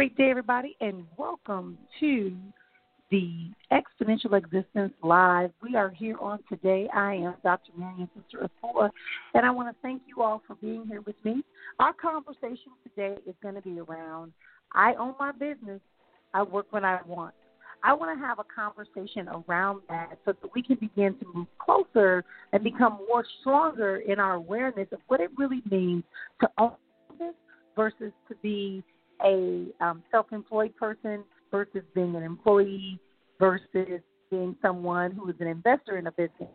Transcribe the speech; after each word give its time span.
Great 0.00 0.16
day, 0.16 0.30
everybody, 0.30 0.74
and 0.80 1.04
welcome 1.18 1.76
to 2.00 2.34
the 3.10 3.50
Exponential 3.70 4.32
Existence 4.34 4.94
Live. 5.02 5.50
We 5.62 5.76
are 5.76 5.90
here 5.90 6.16
on 6.18 6.38
today. 6.48 6.88
I 6.94 7.16
am 7.16 7.34
Dr. 7.44 7.72
Marion 7.76 8.08
Sister 8.16 8.48
and 9.34 9.44
I 9.44 9.50
want 9.50 9.68
to 9.68 9.76
thank 9.82 10.00
you 10.06 10.22
all 10.22 10.40
for 10.46 10.54
being 10.54 10.86
here 10.88 11.02
with 11.02 11.16
me. 11.22 11.42
Our 11.80 11.92
conversation 11.92 12.72
today 12.82 13.20
is 13.26 13.34
going 13.42 13.56
to 13.56 13.60
be 13.60 13.78
around 13.78 14.32
I 14.72 14.94
own 14.94 15.16
my 15.20 15.32
business, 15.32 15.82
I 16.32 16.44
work 16.44 16.68
when 16.70 16.86
I 16.86 17.00
want. 17.06 17.34
I 17.84 17.92
want 17.92 18.18
to 18.18 18.26
have 18.26 18.38
a 18.38 18.44
conversation 18.44 19.28
around 19.28 19.82
that 19.90 20.18
so 20.24 20.32
that 20.32 20.50
we 20.54 20.62
can 20.62 20.76
begin 20.76 21.14
to 21.18 21.26
move 21.34 21.46
closer 21.58 22.24
and 22.54 22.64
become 22.64 23.00
more 23.06 23.26
stronger 23.42 23.98
in 23.98 24.18
our 24.18 24.36
awareness 24.36 24.88
of 24.92 25.00
what 25.08 25.20
it 25.20 25.28
really 25.36 25.60
means 25.70 26.04
to 26.40 26.48
own 26.56 26.72
this 27.18 27.34
versus 27.76 28.12
to 28.28 28.34
be 28.42 28.82
a 29.24 29.66
um, 29.80 30.02
self-employed 30.10 30.76
person 30.76 31.24
versus 31.50 31.82
being 31.94 32.16
an 32.16 32.22
employee 32.22 33.00
versus 33.38 34.00
being 34.30 34.56
someone 34.62 35.12
who 35.12 35.28
is 35.28 35.36
an 35.40 35.46
investor 35.46 35.98
in 35.98 36.06
a 36.06 36.12
business. 36.12 36.50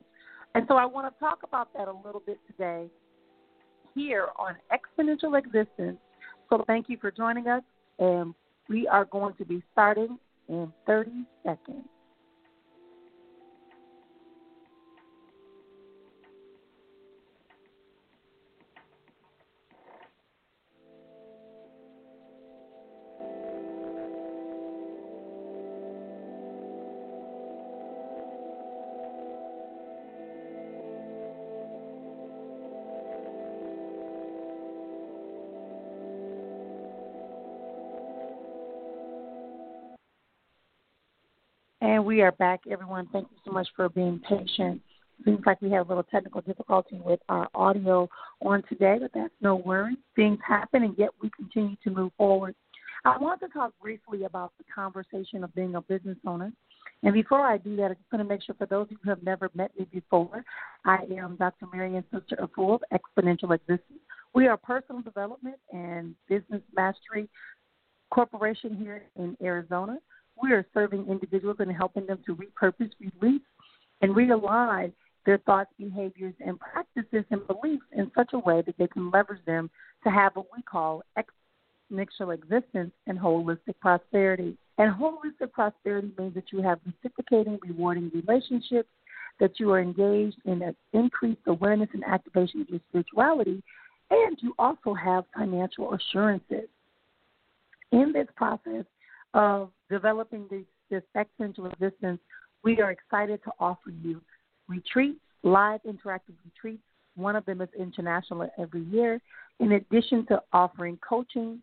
And 0.54 0.66
so 0.68 0.76
I 0.76 0.86
want 0.86 1.14
to 1.14 1.20
talk 1.20 1.40
about 1.44 1.74
that 1.74 1.88
a 1.88 1.94
little 2.06 2.22
bit 2.26 2.40
today 2.48 2.88
here 3.94 4.28
on 4.38 4.56
Exponential 4.72 5.38
Existence. 5.38 5.98
So 6.50 6.64
thank 6.68 6.90
you 6.90 6.98
for 7.00 7.12
joining 7.12 7.48
us, 7.48 7.64
and 8.00 8.34
we 8.70 8.88
are 8.88 9.06
going 9.06 9.34
to 9.36 9.46
be 9.46 9.64
starting 9.74 10.18
in 10.48 10.72
30 10.86 11.12
seconds. 11.44 11.86
We 42.06 42.22
are 42.22 42.34
back, 42.34 42.60
everyone. 42.70 43.08
Thank 43.12 43.30
you 43.32 43.38
so 43.44 43.52
much 43.52 43.68
for 43.76 43.90
being 43.90 44.22
patient. 44.30 44.80
Seems 45.26 45.40
like 45.44 45.60
we 45.60 45.72
have 45.72 45.88
a 45.88 45.90
little 45.90 46.04
technical 46.04 46.40
difficulty 46.42 47.02
with 47.04 47.20
our 47.30 47.50
audio 47.56 48.08
on 48.44 48.62
today, 48.70 48.98
but 49.02 49.10
that's 49.12 49.34
no 49.42 49.56
worry. 49.56 49.98
Things 50.16 50.38
happen, 50.48 50.84
and 50.84 50.96
yet 51.00 51.10
we 51.20 51.32
continue 51.36 51.76
to 51.84 51.90
move 51.90 52.12
forward. 52.16 52.54
I 53.06 53.18
want 53.18 53.40
to 53.40 53.48
talk 53.48 53.74
briefly 53.82 54.26
about 54.26 54.52
the 54.60 54.66
conversation 54.66 55.44
of 55.44 55.56
being 55.56 55.74
a 55.74 55.82
business 55.82 56.18
owner. 56.28 56.54
And 57.02 57.12
before 57.12 57.42
I 57.42 57.58
do 57.58 57.76
that, 57.78 57.86
I 57.86 57.96
just 57.96 58.12
want 58.14 58.22
to 58.22 58.30
make 58.30 58.44
sure 58.44 58.54
for 58.54 58.68
those 58.68 58.86
of 58.92 58.98
who 59.04 59.10
have 59.10 59.24
never 59.24 59.50
met 59.56 59.72
me 59.76 59.88
before, 59.92 60.46
I 60.86 61.00
am 61.18 61.38
Dr. 61.38 61.66
Marion 61.74 62.04
Sister 62.14 62.36
of 62.36 62.52
Fools, 62.56 62.82
Exponential 62.94 63.56
Existence. 63.56 64.00
We 64.36 64.48
are 64.48 64.58
personal 64.58 65.02
development 65.02 65.56
and 65.72 66.14
business 66.30 66.62
mastery 66.76 67.28
corporation 68.12 68.78
here 68.78 69.02
in 69.16 69.36
Arizona. 69.42 69.98
We 70.42 70.52
are 70.52 70.66
serving 70.74 71.08
individuals 71.08 71.58
and 71.60 71.72
helping 71.72 72.06
them 72.06 72.20
to 72.26 72.36
repurpose, 72.36 72.92
release, 73.00 73.42
and 74.02 74.16
realign 74.16 74.92
their 75.26 75.38
thoughts, 75.40 75.72
behaviors, 75.78 76.34
and 76.46 76.60
practices 76.60 77.26
and 77.32 77.46
beliefs 77.48 77.86
in 77.94 78.12
such 78.16 78.32
a 78.34 78.40
way 78.40 78.62
that 78.62 78.76
they 78.78 78.88
can 78.88 79.10
leverage 79.10 79.44
them 79.46 79.70
to 80.04 80.12
have 80.12 80.36
what 80.36 80.46
we 80.56 80.62
call 80.62 81.02
exponential 81.18 82.34
existence 82.34 82.92
and 83.08 83.18
holistic 83.18 83.74
prosperity. 83.82 84.58
And 84.78 84.94
holistic 84.94 85.52
prosperity 85.52 86.12
means 86.18 86.36
that 86.36 86.52
you 86.52 86.62
have 86.62 86.80
reciprocating, 86.86 87.60
rewarding 87.64 88.12
relationships, 88.14 88.90
that 89.40 89.60
you 89.60 89.72
are 89.72 89.80
engaged 89.80 90.38
in 90.46 90.62
an 90.62 90.76
increased 90.94 91.42
awareness 91.48 91.90
and 91.94 92.04
activation 92.06 92.62
of 92.62 92.70
your 92.70 92.80
spirituality, 92.90 93.64
and 94.12 94.38
you 94.42 94.54
also 94.60 94.94
have 94.94 95.26
financial 95.36 95.94
assurances. 95.94 96.68
In 97.92 98.12
this 98.14 98.28
process, 98.36 98.86
of 99.36 99.70
developing 99.90 100.48
this, 100.50 100.64
this 100.90 101.04
exponential 101.16 101.72
existence, 101.72 102.20
we 102.64 102.82
are 102.82 102.90
excited 102.90 103.44
to 103.44 103.52
offer 103.60 103.92
you 104.02 104.22
retreats, 104.68 105.20
live 105.44 105.82
interactive 105.84 106.34
retreats. 106.44 106.82
One 107.16 107.36
of 107.36 107.46
them 107.46 107.62
is 107.62 107.70
international 107.78 108.50
every 108.58 108.84
year. 108.86 109.22
In 109.60 109.74
addition 109.74 110.26
to 110.28 110.42
offering 110.52 110.98
coaching, 111.08 111.60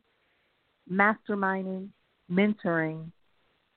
masterminding, 0.90 1.88
mentoring, 2.30 3.10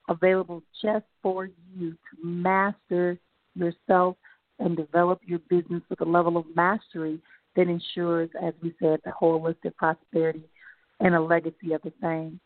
available 0.07 0.61
just 0.81 1.05
for 1.23 1.49
you 1.75 1.91
to 1.91 2.23
master 2.23 3.17
yourself 3.55 4.17
and 4.59 4.77
develop 4.77 5.19
your 5.25 5.39
business 5.49 5.81
with 5.89 6.01
a 6.01 6.05
level 6.05 6.37
of 6.37 6.45
mastery 6.55 7.19
that 7.55 7.67
ensures, 7.67 8.29
as 8.41 8.53
we 8.61 8.73
said, 8.79 8.99
the 9.03 9.11
holistic 9.11 9.75
prosperity 9.75 10.43
and 10.99 11.15
a 11.15 11.19
legacy 11.19 11.73
of 11.73 11.81
the 11.81 11.91
same. 12.01 12.39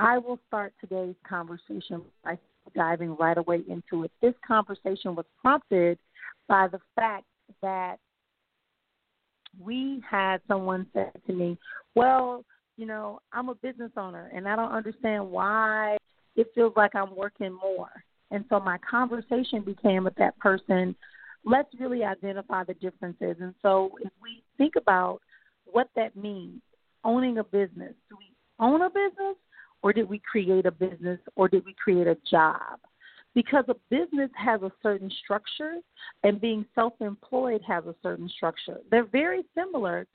I 0.00 0.16
will 0.16 0.38
start 0.48 0.72
today's 0.80 1.14
conversation 1.28 2.00
by 2.24 2.38
diving 2.74 3.16
right 3.16 3.36
away 3.36 3.60
into 3.68 4.04
it. 4.04 4.10
This 4.22 4.32
conversation 4.46 5.14
was 5.14 5.26
prompted 5.42 5.98
by 6.48 6.68
the 6.68 6.80
fact 6.96 7.26
that 7.60 7.96
we 9.62 10.02
had 10.10 10.40
someone 10.48 10.86
say 10.94 11.10
to 11.26 11.32
me, 11.34 11.58
Well, 11.94 12.46
you 12.78 12.86
know, 12.86 13.20
I'm 13.34 13.50
a 13.50 13.54
business 13.56 13.90
owner 13.98 14.30
and 14.34 14.48
I 14.48 14.56
don't 14.56 14.72
understand 14.72 15.30
why 15.30 15.98
it 16.34 16.46
feels 16.54 16.72
like 16.76 16.94
I'm 16.94 17.14
working 17.14 17.52
more. 17.52 17.90
And 18.30 18.46
so 18.48 18.58
my 18.58 18.78
conversation 18.78 19.60
became 19.62 20.04
with 20.04 20.14
that 20.14 20.38
person, 20.38 20.96
let's 21.44 21.68
really 21.78 22.04
identify 22.04 22.64
the 22.64 22.72
differences. 22.74 23.36
And 23.38 23.54
so 23.60 23.90
if 24.00 24.12
we 24.22 24.42
think 24.56 24.76
about 24.76 25.20
what 25.66 25.90
that 25.94 26.16
means, 26.16 26.62
owning 27.04 27.36
a 27.36 27.44
business, 27.44 27.92
do 28.08 28.16
we 28.16 28.32
own 28.58 28.80
a 28.80 28.88
business 28.88 29.36
or 29.82 29.92
did 29.92 30.08
we 30.08 30.18
create 30.18 30.66
a 30.66 30.70
business 30.70 31.18
or 31.36 31.48
did 31.48 31.64
we 31.64 31.74
create 31.74 32.06
a 32.06 32.16
job? 32.30 32.78
Because 33.34 33.64
a 33.68 33.76
business 33.90 34.30
has 34.34 34.62
a 34.62 34.72
certain 34.82 35.10
structure 35.24 35.76
and 36.24 36.40
being 36.40 36.66
self 36.74 36.94
employed 37.00 37.62
has 37.66 37.84
a 37.86 37.94
certain 38.02 38.28
structure. 38.28 38.78
They're 38.90 39.04
very 39.04 39.42
similar, 39.54 40.06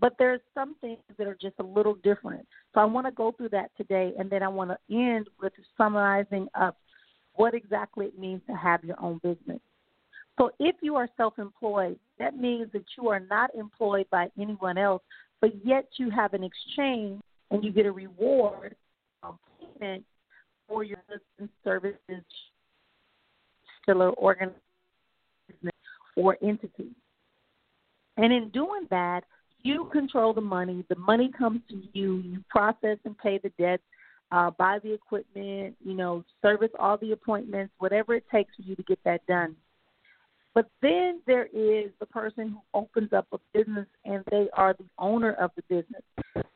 but 0.00 0.14
there's 0.18 0.40
some 0.52 0.74
things 0.80 0.98
that 1.16 1.26
are 1.26 1.38
just 1.40 1.54
a 1.60 1.64
little 1.64 1.94
different. 1.94 2.46
So 2.74 2.80
I 2.80 2.84
want 2.84 3.06
to 3.06 3.12
go 3.12 3.32
through 3.32 3.50
that 3.50 3.70
today 3.76 4.12
and 4.18 4.28
then 4.28 4.42
I 4.42 4.48
want 4.48 4.70
to 4.70 4.94
end 4.94 5.28
with 5.40 5.52
summarizing 5.76 6.48
up 6.54 6.76
what 7.34 7.54
exactly 7.54 8.06
it 8.06 8.18
means 8.18 8.42
to 8.48 8.54
have 8.54 8.82
your 8.82 9.00
own 9.00 9.20
business. 9.22 9.60
So 10.38 10.50
if 10.58 10.76
you 10.82 10.96
are 10.96 11.08
self 11.16 11.38
employed, 11.38 11.98
that 12.18 12.36
means 12.36 12.68
that 12.72 12.84
you 12.98 13.08
are 13.08 13.20
not 13.20 13.54
employed 13.54 14.06
by 14.10 14.28
anyone 14.38 14.76
else, 14.76 15.02
but 15.40 15.50
yet 15.64 15.86
you 15.98 16.10
have 16.10 16.34
an 16.34 16.44
exchange 16.44 17.20
and 17.50 17.64
you 17.64 17.72
get 17.72 17.86
a 17.86 17.92
reward 17.92 18.74
for 20.68 20.84
your 20.84 20.98
services 21.64 22.24
still 23.82 24.02
an 24.02 24.14
organization 24.18 24.56
or 26.16 26.36
entity. 26.42 26.90
And 28.16 28.32
in 28.32 28.50
doing 28.50 28.86
that, 28.90 29.22
you 29.62 29.88
control 29.92 30.32
the 30.32 30.40
money. 30.40 30.84
The 30.88 30.96
money 30.96 31.30
comes 31.36 31.60
to 31.68 31.82
you. 31.92 32.18
You 32.18 32.44
process 32.48 32.98
and 33.04 33.16
pay 33.18 33.38
the 33.38 33.50
debts, 33.58 33.82
uh, 34.32 34.50
buy 34.50 34.78
the 34.82 34.92
equipment, 34.92 35.76
you 35.84 35.94
know, 35.94 36.24
service 36.42 36.70
all 36.78 36.96
the 36.98 37.12
appointments, 37.12 37.72
whatever 37.78 38.14
it 38.14 38.24
takes 38.32 38.54
for 38.56 38.62
you 38.62 38.76
to 38.76 38.82
get 38.84 38.98
that 39.04 39.26
done. 39.26 39.56
But 40.56 40.70
then 40.80 41.20
there 41.26 41.48
is 41.52 41.90
the 42.00 42.06
person 42.06 42.48
who 42.48 42.60
opens 42.72 43.12
up 43.12 43.26
a 43.30 43.36
business 43.52 43.86
and 44.06 44.24
they 44.30 44.48
are 44.54 44.72
the 44.72 44.86
owner 44.98 45.34
of 45.34 45.50
the 45.54 45.62
business. 45.68 46.02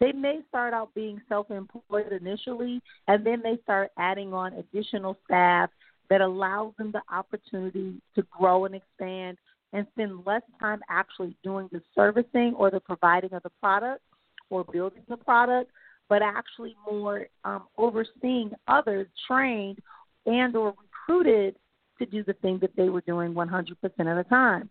They 0.00 0.12
may 0.12 0.41
start 0.49 0.73
out 0.73 0.94
being 0.94 1.20
self 1.29 1.50
employed 1.50 2.11
initially, 2.11 2.81
and 3.08 3.26
then 3.26 3.43
they 3.43 3.58
start 3.62 3.91
adding 3.99 4.32
on 4.32 4.55
additional 4.55 5.19
staff 5.26 5.69
that 6.08 6.23
allows 6.23 6.73
them 6.79 6.93
the 6.93 7.02
opportunity 7.14 8.00
to 8.14 8.23
grow 8.31 8.64
and 8.64 8.75
expand 8.75 9.37
and 9.75 9.87
spend 9.93 10.25
less 10.25 10.43
time 10.58 10.81
actually 10.88 11.37
doing 11.44 11.69
the 11.70 11.82
servicing 11.94 12.55
or 12.56 12.70
the 12.70 12.81
providing 12.81 13.35
of 13.35 13.43
the 13.43 13.52
product 13.61 14.00
or 14.49 14.64
building 14.64 15.02
the 15.11 15.17
product, 15.19 15.70
but 16.08 16.23
actually 16.23 16.75
more 16.91 17.26
um, 17.44 17.64
overseeing 17.76 18.50
others 18.67 19.08
trained 19.29 19.79
and 20.25 20.56
or 20.56 20.73
recruited 21.06 21.55
to 22.00 22.06
do 22.06 22.25
the 22.25 22.32
thing 22.35 22.58
that 22.61 22.75
they 22.76 22.88
were 22.88 23.02
doing 23.02 23.35
100% 23.35 23.70
of 23.73 23.87
the 23.88 24.26
time. 24.29 24.69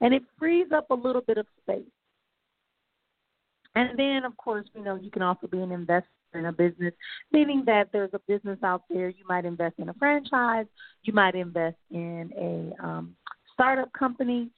And 0.00 0.14
it 0.14 0.22
frees 0.38 0.68
up 0.74 0.90
a 0.90 0.94
little 0.94 1.22
bit 1.22 1.38
of 1.38 1.46
space. 1.62 1.82
And 3.74 3.98
then, 3.98 4.24
of 4.24 4.36
course, 4.36 4.66
you 4.74 4.82
know, 4.82 4.96
you 4.96 5.10
can 5.10 5.22
also 5.22 5.46
be 5.46 5.60
an 5.60 5.72
investor 5.72 6.08
in 6.34 6.46
a 6.46 6.52
business, 6.52 6.92
meaning 7.32 7.62
that 7.66 7.88
there's 7.92 8.10
a 8.12 8.20
business 8.26 8.58
out 8.62 8.82
there. 8.90 9.08
You 9.08 9.24
might 9.28 9.44
invest 9.44 9.76
in 9.78 9.88
a 9.88 9.94
franchise, 9.94 10.66
you 11.02 11.12
might 11.12 11.34
invest 11.34 11.76
in 11.90 12.30
a 12.36 12.84
um, 12.84 13.16
startup 13.52 13.92
company, 13.92 14.50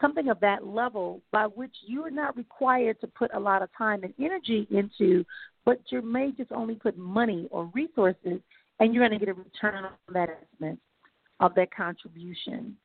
something 0.00 0.28
of 0.28 0.40
that 0.40 0.66
level 0.66 1.20
by 1.32 1.44
which 1.44 1.74
you 1.86 2.04
are 2.04 2.10
not 2.10 2.36
required 2.36 3.00
to 3.00 3.06
put 3.06 3.34
a 3.34 3.40
lot 3.40 3.62
of 3.62 3.68
time 3.76 4.04
and 4.04 4.14
energy 4.18 4.68
into, 4.70 5.24
but 5.64 5.80
you 5.90 6.00
may 6.02 6.30
just 6.32 6.52
only 6.52 6.74
put 6.74 6.96
money 6.96 7.48
or 7.50 7.70
resources 7.74 8.40
and 8.80 8.94
you're 8.94 9.06
going 9.06 9.18
to 9.18 9.24
get 9.24 9.34
a 9.34 9.38
return 9.38 9.84
on 9.84 9.92
that 10.12 10.28
investment 10.28 10.78
of 11.40 11.54
that 11.54 11.74
contribution. 11.74 12.76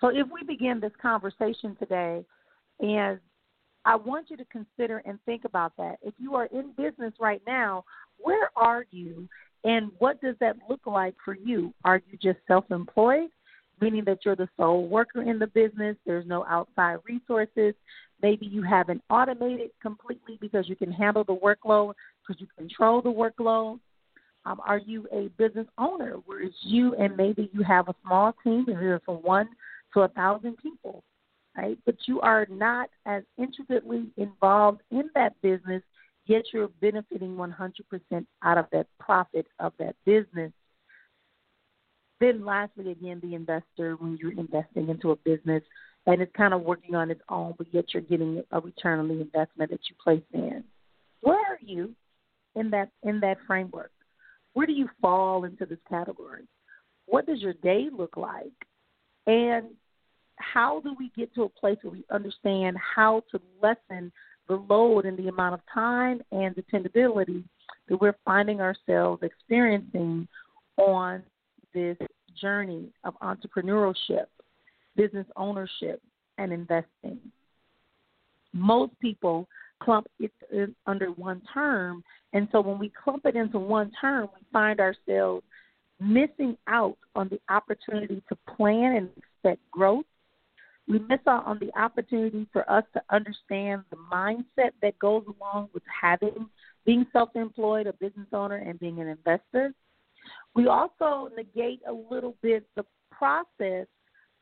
So 0.00 0.08
if 0.08 0.26
we 0.32 0.42
begin 0.44 0.80
this 0.80 0.92
conversation 1.00 1.76
today, 1.78 2.24
and 2.80 3.18
I 3.84 3.96
want 3.96 4.30
you 4.30 4.36
to 4.36 4.44
consider 4.46 4.98
and 5.04 5.18
think 5.26 5.44
about 5.44 5.72
that. 5.76 5.98
If 6.02 6.14
you 6.18 6.34
are 6.34 6.46
in 6.46 6.72
business 6.76 7.12
right 7.20 7.42
now, 7.46 7.84
where 8.18 8.50
are 8.56 8.86
you 8.90 9.28
and 9.62 9.90
what 9.98 10.20
does 10.20 10.36
that 10.40 10.56
look 10.68 10.80
like 10.86 11.14
for 11.24 11.34
you? 11.34 11.72
Are 11.84 12.00
you 12.10 12.18
just 12.20 12.38
self 12.48 12.64
employed? 12.70 13.30
meaning 13.80 14.04
that 14.06 14.18
you're 14.24 14.36
the 14.36 14.48
sole 14.56 14.88
worker 14.88 15.22
in 15.22 15.38
the 15.38 15.46
business. 15.48 15.96
There's 16.06 16.26
no 16.26 16.44
outside 16.46 16.98
resources. 17.04 17.74
Maybe 18.22 18.46
you 18.46 18.62
haven't 18.62 19.02
automated 19.10 19.70
completely 19.82 20.38
because 20.40 20.68
you 20.68 20.76
can 20.76 20.92
handle 20.92 21.24
the 21.24 21.36
workload 21.36 21.94
because 22.26 22.40
you 22.40 22.46
control 22.56 23.02
the 23.02 23.10
workload. 23.10 23.80
Um, 24.46 24.60
are 24.66 24.78
you 24.78 25.06
a 25.12 25.28
business 25.38 25.66
owner 25.78 26.16
where 26.26 26.42
it's 26.42 26.56
you 26.62 26.94
and 26.96 27.16
maybe 27.16 27.50
you 27.52 27.62
have 27.62 27.88
a 27.88 27.94
small 28.04 28.34
team 28.44 28.64
and 28.68 28.80
you're 28.80 29.00
from 29.00 29.16
one 29.16 29.48
to 29.94 30.00
a 30.00 30.08
thousand 30.08 30.58
people, 30.58 31.02
right? 31.56 31.78
But 31.86 31.96
you 32.06 32.20
are 32.20 32.46
not 32.50 32.90
as 33.06 33.22
intricately 33.38 34.10
involved 34.16 34.82
in 34.90 35.08
that 35.14 35.40
business, 35.40 35.82
yet 36.26 36.42
you're 36.52 36.68
benefiting 36.80 37.36
100% 37.36 38.26
out 38.42 38.58
of 38.58 38.66
that 38.72 38.86
profit 38.98 39.46
of 39.60 39.72
that 39.78 39.96
business. 40.04 40.52
Then, 42.20 42.44
lastly, 42.44 42.90
again, 42.90 43.20
the 43.22 43.34
investor 43.34 43.96
when 43.96 44.18
you're 44.20 44.38
investing 44.38 44.88
into 44.88 45.10
a 45.10 45.16
business 45.16 45.62
and 46.06 46.20
it's 46.20 46.32
kind 46.36 46.52
of 46.52 46.62
working 46.62 46.94
on 46.94 47.10
its 47.10 47.22
own, 47.28 47.54
but 47.56 47.66
yet 47.72 47.86
you're 47.92 48.02
getting 48.02 48.42
a 48.50 48.60
return 48.60 48.98
on 48.98 49.08
the 49.08 49.20
investment 49.20 49.70
that 49.70 49.80
you 49.88 49.96
place 50.02 50.22
in. 50.32 50.62
Where 51.20 51.38
are 51.38 51.58
you 51.60 51.94
in 52.54 52.70
that 52.70 52.90
in 53.02 53.20
that 53.20 53.38
framework? 53.46 53.90
Where 54.54 54.66
do 54.66 54.72
you 54.72 54.88
fall 55.00 55.44
into 55.44 55.66
this 55.66 55.78
category? 55.88 56.44
What 57.06 57.26
does 57.26 57.40
your 57.40 57.52
day 57.54 57.88
look 57.96 58.16
like? 58.16 58.52
And 59.26 59.66
how 60.36 60.80
do 60.80 60.94
we 60.98 61.10
get 61.16 61.34
to 61.34 61.42
a 61.42 61.48
place 61.48 61.78
where 61.82 61.92
we 61.92 62.04
understand 62.10 62.76
how 62.78 63.22
to 63.30 63.40
lessen 63.62 64.10
the 64.48 64.56
load 64.68 65.06
and 65.06 65.16
the 65.16 65.28
amount 65.28 65.54
of 65.54 65.60
time 65.72 66.20
and 66.32 66.54
dependability 66.54 67.44
that 67.88 68.00
we're 68.00 68.16
finding 68.24 68.60
ourselves 68.60 69.22
experiencing 69.22 70.26
on 70.76 71.22
this 71.72 71.96
journey 72.40 72.88
of 73.04 73.14
entrepreneurship, 73.20 74.26
business 74.96 75.26
ownership, 75.36 76.00
and 76.38 76.52
investing. 76.52 77.18
Most 78.52 78.92
people 79.00 79.48
clump 79.82 80.06
it 80.18 80.32
under 80.86 81.08
one 81.08 81.42
term, 81.52 82.02
and 82.32 82.48
so 82.52 82.60
when 82.60 82.78
we 82.78 82.92
clump 83.02 83.26
it 83.26 83.36
into 83.36 83.58
one 83.58 83.90
term, 84.00 84.28
we 84.34 84.46
find 84.52 84.80
ourselves 84.80 85.44
missing 86.00 86.56
out 86.66 86.96
on 87.14 87.28
the 87.28 87.40
opportunity 87.48 88.22
to 88.28 88.36
plan 88.56 88.96
and 88.96 89.08
expect 89.16 89.60
growth. 89.70 90.04
We 90.86 90.98
miss 90.98 91.20
out 91.26 91.46
on 91.46 91.58
the 91.60 91.70
opportunity 91.78 92.46
for 92.52 92.70
us 92.70 92.84
to 92.92 93.02
understand 93.10 93.84
the 93.90 93.96
mindset 94.12 94.72
that 94.82 94.98
goes 94.98 95.24
along 95.38 95.70
with 95.72 95.82
having 96.02 96.46
being 96.84 97.06
self-employed, 97.12 97.86
a 97.86 97.94
business 97.94 98.26
owner, 98.32 98.56
and 98.56 98.78
being 98.78 99.00
an 99.00 99.08
investor. 99.08 99.72
We 100.54 100.66
also 100.66 101.30
negate 101.34 101.80
a 101.88 101.92
little 101.92 102.36
bit 102.42 102.66
the 102.76 102.84
process 103.10 103.86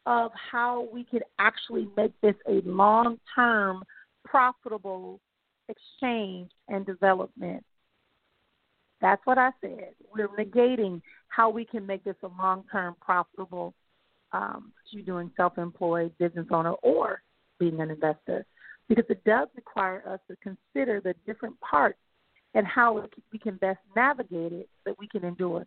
of 0.07 0.33
how 0.35 0.89
we 0.93 1.05
could 1.05 1.23
actually 1.39 1.89
make 1.97 2.13
this 2.21 2.35
a 2.49 2.61
long 2.65 3.21
term 3.35 3.85
profitable 4.25 5.21
exchange 5.69 6.51
and 6.69 6.85
development. 6.87 7.65
That's 9.01 9.25
what 9.25 9.39
I 9.39 9.51
said. 9.61 9.95
We're 10.15 10.29
negating 10.29 11.03
how 11.29 11.51
we 11.51 11.65
can 11.65 11.87
make 11.87 12.05
this 12.05 12.15
a 12.23 12.29
long 12.41 12.65
term 12.71 12.95
profitable 13.01 13.75
um, 14.33 14.73
you 14.91 15.03
doing 15.03 15.31
self 15.37 15.59
employed 15.59 16.13
business 16.19 16.47
owner 16.51 16.73
or 16.83 17.23
being 17.59 17.81
an 17.81 17.91
investor 17.91 18.45
because 18.89 19.05
it 19.09 19.23
does 19.25 19.49
require 19.57 20.03
us 20.09 20.21
to 20.29 20.37
consider 20.37 21.01
the 21.01 21.15
different 21.27 21.59
parts 21.61 21.99
and 22.55 22.67
how 22.67 23.09
we 23.33 23.39
can 23.39 23.57
best 23.57 23.79
navigate 23.97 24.53
it 24.53 24.69
so 24.85 24.91
that 24.91 24.99
we 24.99 25.09
can 25.09 25.25
endure. 25.25 25.67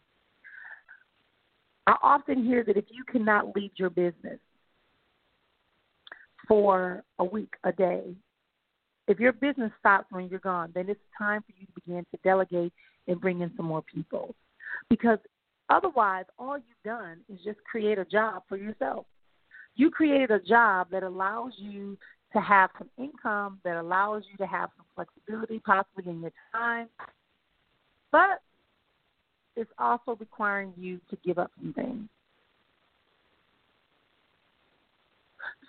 I 1.88 1.96
often 2.02 2.44
hear 2.44 2.63
that 2.63 2.78
if 2.78 2.86
you 2.90 3.04
cannot 3.04 3.56
leave 3.56 3.72
your 3.75 3.90
business 3.90 4.40
for 6.48 7.04
a 7.19 7.25
week, 7.25 7.54
a 7.63 7.72
day, 7.72 8.16
if 9.07 9.19
your 9.19 9.34
business 9.34 9.72
stops 9.80 10.07
when 10.10 10.28
you're 10.30 10.40
gone, 10.40 10.72
then 10.74 10.90
it's 10.90 11.00
time 11.18 11.42
for 11.42 11.54
you 11.60 11.66
to 11.68 11.72
begin 11.74 12.06
to 12.12 12.19
delegate 12.24 12.74
and 13.07 13.22
bring 13.22 13.42
in 13.42 13.52
some 13.56 13.66
more 13.66 13.84
people. 13.84 14.34
Because 14.90 15.19
otherwise, 15.69 16.25
all 16.40 16.57
you've 16.57 16.84
done 16.84 17.19
is 17.31 17.40
just 17.44 17.60
create 17.69 18.00
a 18.00 18.06
job 18.06 18.44
for 18.50 18.57
yourself. 18.57 19.06
You 19.75 19.92
created 19.92 20.31
a 20.31 20.40
job 20.40 20.88
that 20.92 21.04
allows 21.04 21.54
you 21.57 21.98
to 22.34 22.42
have 22.42 22.69
some 22.78 22.90
income, 22.98 23.60
that 23.63 23.78
allows 23.78 24.24
you 24.31 24.38
to 24.38 24.48
have 24.48 24.69
some 24.75 24.86
flexibility, 24.96 25.60
possibly 25.60 26.12
in 26.12 26.21
your 26.21 26.31
time. 26.52 26.88
But 28.12 28.42
it's 29.56 29.71
also 29.78 30.16
requiring 30.19 30.74
you 30.78 31.00
to 31.09 31.18
give 31.26 31.38
up 31.38 31.52
some 31.57 31.74
things. 31.74 32.09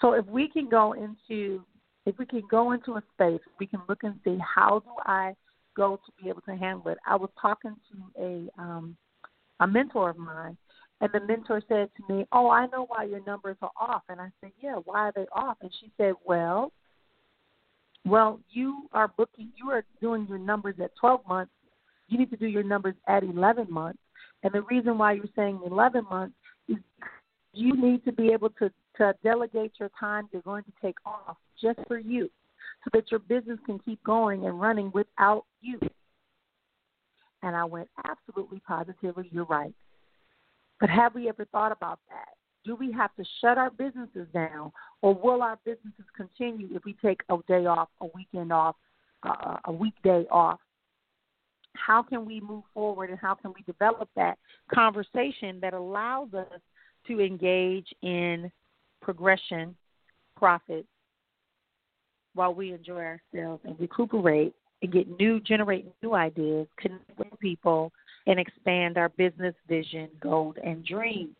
So 0.01 0.13
if 0.13 0.27
we 0.27 0.49
can 0.49 0.69
go 0.69 0.93
into 0.93 1.63
if 2.07 2.19
we 2.19 2.27
can 2.27 2.43
go 2.51 2.73
into 2.73 2.93
a 2.93 3.03
space, 3.15 3.41
we 3.59 3.67
can 3.67 3.81
look 3.89 4.03
and 4.03 4.19
see 4.25 4.39
how 4.39 4.81
do 4.81 4.91
I 5.05 5.35
go 5.77 5.97
to 5.97 6.23
be 6.23 6.31
able 6.31 6.41
to 6.43 6.57
handle 6.57 6.89
it. 6.89 6.99
I 7.07 7.17
was 7.17 7.31
talking 7.41 7.77
to 7.91 8.23
a 8.23 8.63
um, 8.63 8.97
a 9.61 9.67
mentor 9.67 10.11
of 10.11 10.17
mine, 10.17 10.57
and 11.01 11.11
the 11.13 11.21
mentor 11.21 11.63
said 11.69 11.91
to 11.97 12.15
me, 12.15 12.25
"Oh, 12.33 12.51
I 12.51 12.67
know 12.67 12.87
why 12.87 13.05
your 13.05 13.25
numbers 13.25 13.57
are 13.63 13.73
off." 13.81 14.03
And 14.09 14.21
I 14.21 14.31
said, 14.41 14.53
"Yeah, 14.61 14.77
why 14.85 15.09
are 15.09 15.13
they 15.15 15.27
off?" 15.35 15.59
And 15.61 15.71
she 15.81 15.91
said, 15.97 16.15
"Well, 16.25 16.73
well, 18.05 18.41
you 18.51 18.89
are 18.93 19.09
booking, 19.09 19.51
you 19.57 19.71
are 19.71 19.85
doing 20.01 20.27
your 20.29 20.39
numbers 20.39 20.77
at 20.81 20.93
12 21.01 21.27
months 21.27 21.51
you 22.09 22.19
need 22.19 22.31
to 22.31 22.37
do 22.37 22.47
your 22.47 22.63
numbers 22.63 22.95
at 23.09 23.23
11 23.23 23.71
months. 23.71 23.99
And 24.43 24.53
the 24.53 24.63
reason 24.63 24.99
why 24.99 25.13
you're 25.13 25.25
saying 25.35 25.61
11 25.67 26.05
months 26.09 26.35
is 26.69 26.77
you 27.53 27.77
need 27.77 28.05
to 28.05 28.13
be 28.13 28.29
able 28.29 28.51
to, 28.51 28.71
to 28.99 29.15
delegate 29.23 29.73
your 29.79 29.91
time 29.99 30.29
you're 30.33 30.43
going 30.43 30.65
to 30.65 30.73
take 30.83 30.97
off 31.05 31.37
just 31.61 31.79
for 31.87 31.99
you 31.99 32.31
so 32.85 32.91
that 32.93 33.11
your 33.11 33.21
business 33.21 33.59
can 33.67 33.79
keep 33.79 34.03
going 34.05 34.47
and 34.47 34.61
running 34.61 34.91
without 34.95 35.45
you. 35.61 35.79
And 37.43 37.55
I 37.55 37.65
went, 37.65 37.89
absolutely 38.09 38.61
positively, 38.67 39.29
you're 39.31 39.45
right. 39.45 39.75
But 40.81 40.91
have 40.91 41.15
we 41.15 41.29
ever 41.29 41.45
thought 41.47 41.73
about 41.73 42.01
that? 42.09 42.35
Do 42.65 42.75
we 42.75 42.91
have 42.93 43.15
to 43.17 43.25
shut 43.41 43.59
our 43.59 43.71
businesses 43.71 44.27
down, 44.35 44.73
or 45.01 45.15
will 45.15 45.43
our 45.43 45.59
businesses 45.65 46.05
continue 46.17 46.69
if 46.73 46.85
we 46.85 46.95
take 46.95 47.21
a 47.29 47.37
day 47.47 47.67
off, 47.67 47.89
a 48.01 48.07
weekend 48.15 48.53
off, 48.53 48.77
uh, 49.23 49.57
a 49.67 49.73
weekday 49.73 50.25
off? 50.31 50.59
how 51.77 52.03
can 52.03 52.25
we 52.25 52.41
move 52.41 52.65
forward 52.75 53.11
and 53.11 53.19
how 53.19 53.35
can 53.35 53.53
we 53.53 53.63
develop 53.63 54.09
that 54.17 54.39
conversation 54.73 55.59
that 55.61 55.75
allows 55.75 56.33
us 56.35 56.61
to 57.07 57.21
engage 57.21 57.87
in 58.03 58.51
progression, 59.01 59.75
profit, 60.37 60.87
while 62.35 62.55
we 62.55 62.73
enjoy 62.73 63.03
ourselves 63.03 63.63
and 63.65 63.79
recuperate 63.81 64.55
and 64.83 64.93
get 64.93 65.09
new, 65.19 65.41
generate 65.41 65.87
new 66.03 66.15
ideas, 66.15 66.67
connect 66.79 67.19
with 67.19 67.39
people, 67.41 67.93
and 68.27 68.39
expand 68.39 68.99
our 68.99 69.09
business 69.11 69.55
vision, 69.69 70.09
goals, 70.21 70.55
and 70.63 70.85
dreams. 70.85 71.35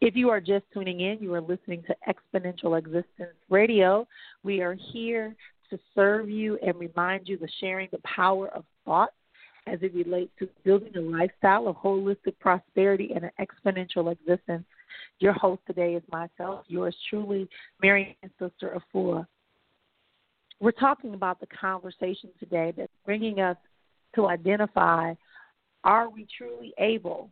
If 0.00 0.16
you 0.16 0.28
are 0.30 0.40
just 0.40 0.64
tuning 0.72 1.00
in, 1.00 1.18
you 1.20 1.32
are 1.34 1.40
listening 1.40 1.84
to 1.86 1.96
Exponential 2.08 2.76
Existence 2.76 3.36
Radio. 3.48 4.08
We 4.42 4.60
are 4.60 4.76
here 4.92 5.36
to 5.70 5.78
serve 5.94 6.28
you 6.28 6.58
and 6.66 6.74
remind 6.76 7.28
you 7.28 7.36
the 7.36 7.48
sharing 7.60 7.88
the 7.92 7.98
power 7.98 8.48
of 8.48 8.64
thought 8.84 9.12
as 9.66 9.78
it 9.82 9.94
relates 9.94 10.30
to 10.38 10.48
building 10.64 10.96
a 10.96 11.00
lifestyle 11.00 11.68
of 11.68 11.76
holistic 11.76 12.38
prosperity 12.40 13.12
and 13.14 13.24
an 13.24 13.30
exponential 13.38 14.10
existence. 14.10 14.64
Your 15.20 15.32
host 15.32 15.62
today 15.66 15.94
is 15.94 16.02
myself, 16.10 16.64
yours 16.68 16.96
truly, 17.08 17.48
Marion 17.82 18.14
Sister 18.38 18.78
Afua. 18.94 19.26
We're 20.60 20.72
talking 20.72 21.14
about 21.14 21.40
the 21.40 21.46
conversation 21.46 22.30
today 22.38 22.72
that's 22.76 22.92
bringing 23.04 23.40
us 23.40 23.56
to 24.14 24.26
identify 24.26 25.14
are 25.84 26.10
we 26.10 26.26
truly 26.36 26.72
able 26.78 27.30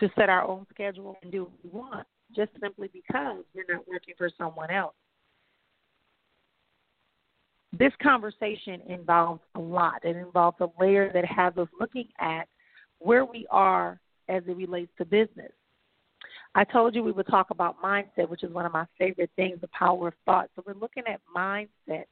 to 0.00 0.08
set 0.16 0.28
our 0.28 0.46
own 0.46 0.66
schedule 0.72 1.16
and 1.22 1.32
do 1.32 1.44
what 1.44 1.52
we 1.64 1.70
want 1.70 2.06
just 2.34 2.50
simply 2.60 2.90
because 2.92 3.44
we're 3.54 3.64
not 3.68 3.88
working 3.88 4.14
for 4.16 4.30
someone 4.36 4.70
else. 4.70 4.94
This 7.78 7.92
conversation 8.02 8.80
involves 8.88 9.40
a 9.54 9.60
lot. 9.60 10.04
It 10.04 10.16
involves 10.16 10.58
a 10.60 10.68
layer 10.80 11.10
that 11.12 11.24
has 11.24 11.56
us 11.56 11.68
looking 11.78 12.08
at 12.18 12.48
where 12.98 13.24
we 13.24 13.46
are 13.50 14.00
as 14.28 14.42
it 14.46 14.56
relates 14.56 14.90
to 14.98 15.04
business. 15.04 15.52
I 16.58 16.64
told 16.64 16.96
you 16.96 17.04
we 17.04 17.12
would 17.12 17.28
talk 17.28 17.50
about 17.50 17.80
mindset, 17.80 18.28
which 18.28 18.42
is 18.42 18.52
one 18.52 18.66
of 18.66 18.72
my 18.72 18.84
favorite 18.98 19.30
things, 19.36 19.60
the 19.60 19.68
power 19.68 20.08
of 20.08 20.14
thought. 20.26 20.50
So 20.56 20.64
we're 20.66 20.74
looking 20.74 21.04
at 21.06 21.20
mindset. 21.34 22.06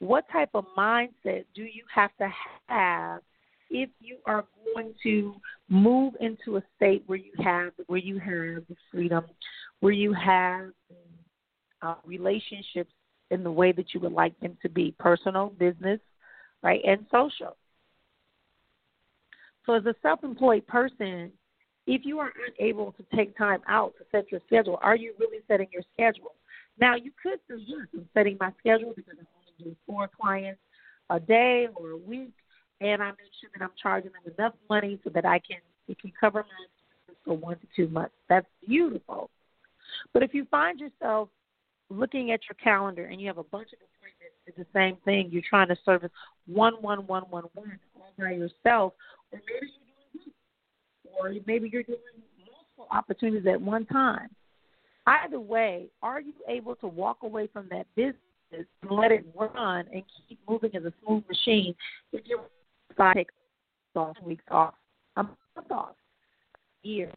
What 0.00 0.24
type 0.32 0.48
of 0.54 0.64
mindset 0.76 1.44
do 1.54 1.62
you 1.62 1.84
have 1.94 2.10
to 2.18 2.28
have 2.66 3.20
if 3.70 3.88
you 4.00 4.16
are 4.26 4.44
going 4.74 4.92
to 5.04 5.36
move 5.68 6.14
into 6.18 6.56
a 6.56 6.62
state 6.74 7.04
where 7.06 7.16
you 7.16 7.30
have 7.38 7.74
where 7.86 8.00
you 8.00 8.18
have 8.18 8.64
the 8.68 8.74
freedom, 8.90 9.24
where 9.78 9.92
you 9.92 10.12
have 10.12 10.70
uh, 11.80 11.94
relationships 12.04 12.90
in 13.30 13.44
the 13.44 13.52
way 13.52 13.70
that 13.70 13.94
you 13.94 14.00
would 14.00 14.10
like 14.10 14.36
them 14.40 14.58
to 14.62 14.68
be, 14.68 14.96
personal, 14.98 15.50
business, 15.60 16.00
right, 16.60 16.80
and 16.84 17.06
social. 17.12 17.56
So 19.64 19.74
as 19.74 19.86
a 19.86 19.94
self-employed 20.02 20.66
person, 20.66 21.30
if 21.86 22.04
you 22.04 22.18
are 22.18 22.32
unable 22.58 22.92
to 22.92 23.16
take 23.16 23.36
time 23.36 23.60
out 23.68 23.94
to 23.98 24.04
set 24.10 24.30
your 24.30 24.40
schedule, 24.46 24.78
are 24.82 24.96
you 24.96 25.14
really 25.18 25.38
setting 25.46 25.68
your 25.72 25.82
schedule? 25.94 26.34
Now 26.80 26.96
you 26.96 27.12
could 27.22 27.38
say, 27.48 27.62
yes, 27.66 27.86
I'm 27.94 28.08
setting 28.12 28.36
my 28.40 28.52
schedule 28.58 28.92
because 28.94 29.14
I'm 29.18 29.26
only 29.38 29.64
doing 29.64 29.76
four 29.86 30.08
clients 30.08 30.60
a 31.10 31.20
day 31.20 31.68
or 31.74 31.90
a 31.90 31.96
week 31.96 32.32
and 32.80 33.02
I 33.02 33.08
make 33.10 33.32
sure 33.40 33.50
that 33.56 33.64
I'm 33.64 33.70
charging 33.80 34.10
them 34.12 34.34
enough 34.36 34.54
money 34.68 34.98
so 35.04 35.10
that 35.10 35.24
I 35.24 35.38
can 35.38 35.58
it 35.88 36.00
can 36.00 36.12
cover 36.18 36.40
my 36.40 36.64
expenses 36.64 37.22
for 37.24 37.36
one 37.36 37.56
to 37.58 37.66
two 37.74 37.88
months. 37.88 38.14
That's 38.28 38.46
beautiful. 38.66 39.30
But 40.12 40.24
if 40.24 40.34
you 40.34 40.46
find 40.50 40.80
yourself 40.80 41.28
looking 41.88 42.32
at 42.32 42.40
your 42.48 42.56
calendar 42.62 43.04
and 43.04 43.20
you 43.20 43.28
have 43.28 43.38
a 43.38 43.44
bunch 43.44 43.68
of 43.72 43.78
appointments, 43.78 44.36
it's 44.46 44.56
the 44.56 44.66
same 44.74 44.96
thing. 45.04 45.28
You're 45.30 45.42
trying 45.48 45.68
to 45.68 45.76
service 45.84 46.10
one, 46.46 46.74
one, 46.74 47.06
one, 47.06 47.22
one, 47.30 47.44
one 47.54 47.78
all 47.94 48.12
by 48.18 48.32
yourself, 48.32 48.94
or 49.32 49.40
maybe 49.46 49.72
doing 49.72 49.85
or 51.18 51.32
maybe 51.46 51.68
you're 51.72 51.82
doing 51.82 51.98
multiple 52.38 52.86
opportunities 52.90 53.46
at 53.46 53.60
one 53.60 53.86
time. 53.86 54.28
Either 55.06 55.38
way, 55.38 55.88
are 56.02 56.20
you 56.20 56.32
able 56.48 56.74
to 56.76 56.86
walk 56.86 57.18
away 57.22 57.48
from 57.52 57.68
that 57.70 57.86
business 57.94 58.16
and 58.52 58.90
let 58.90 59.12
it 59.12 59.24
run 59.34 59.86
and 59.92 60.02
keep 60.28 60.38
moving 60.48 60.74
as 60.74 60.84
a 60.84 60.92
smooth 61.04 61.22
machine 61.28 61.74
if 62.12 62.22
you're 62.26 62.40
I 62.98 63.12
take 63.12 63.30
off 63.94 64.16
weeks 64.22 64.44
off. 64.50 64.74
a 65.16 65.22
month 65.22 65.70
off 65.70 65.94
years. 66.82 67.12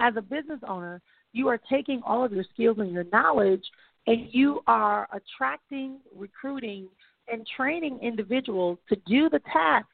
As 0.00 0.14
a 0.16 0.22
business 0.22 0.60
owner, 0.66 1.00
you 1.32 1.48
are 1.48 1.58
taking 1.70 2.02
all 2.04 2.24
of 2.24 2.32
your 2.32 2.44
skills 2.52 2.78
and 2.78 2.90
your 2.90 3.04
knowledge 3.12 3.64
and 4.06 4.26
you 4.32 4.60
are 4.66 5.08
attracting, 5.12 5.98
recruiting, 6.14 6.88
and 7.30 7.46
training 7.56 7.98
individuals 8.02 8.78
to 8.88 8.96
do 9.06 9.28
the 9.28 9.40
tasks 9.52 9.88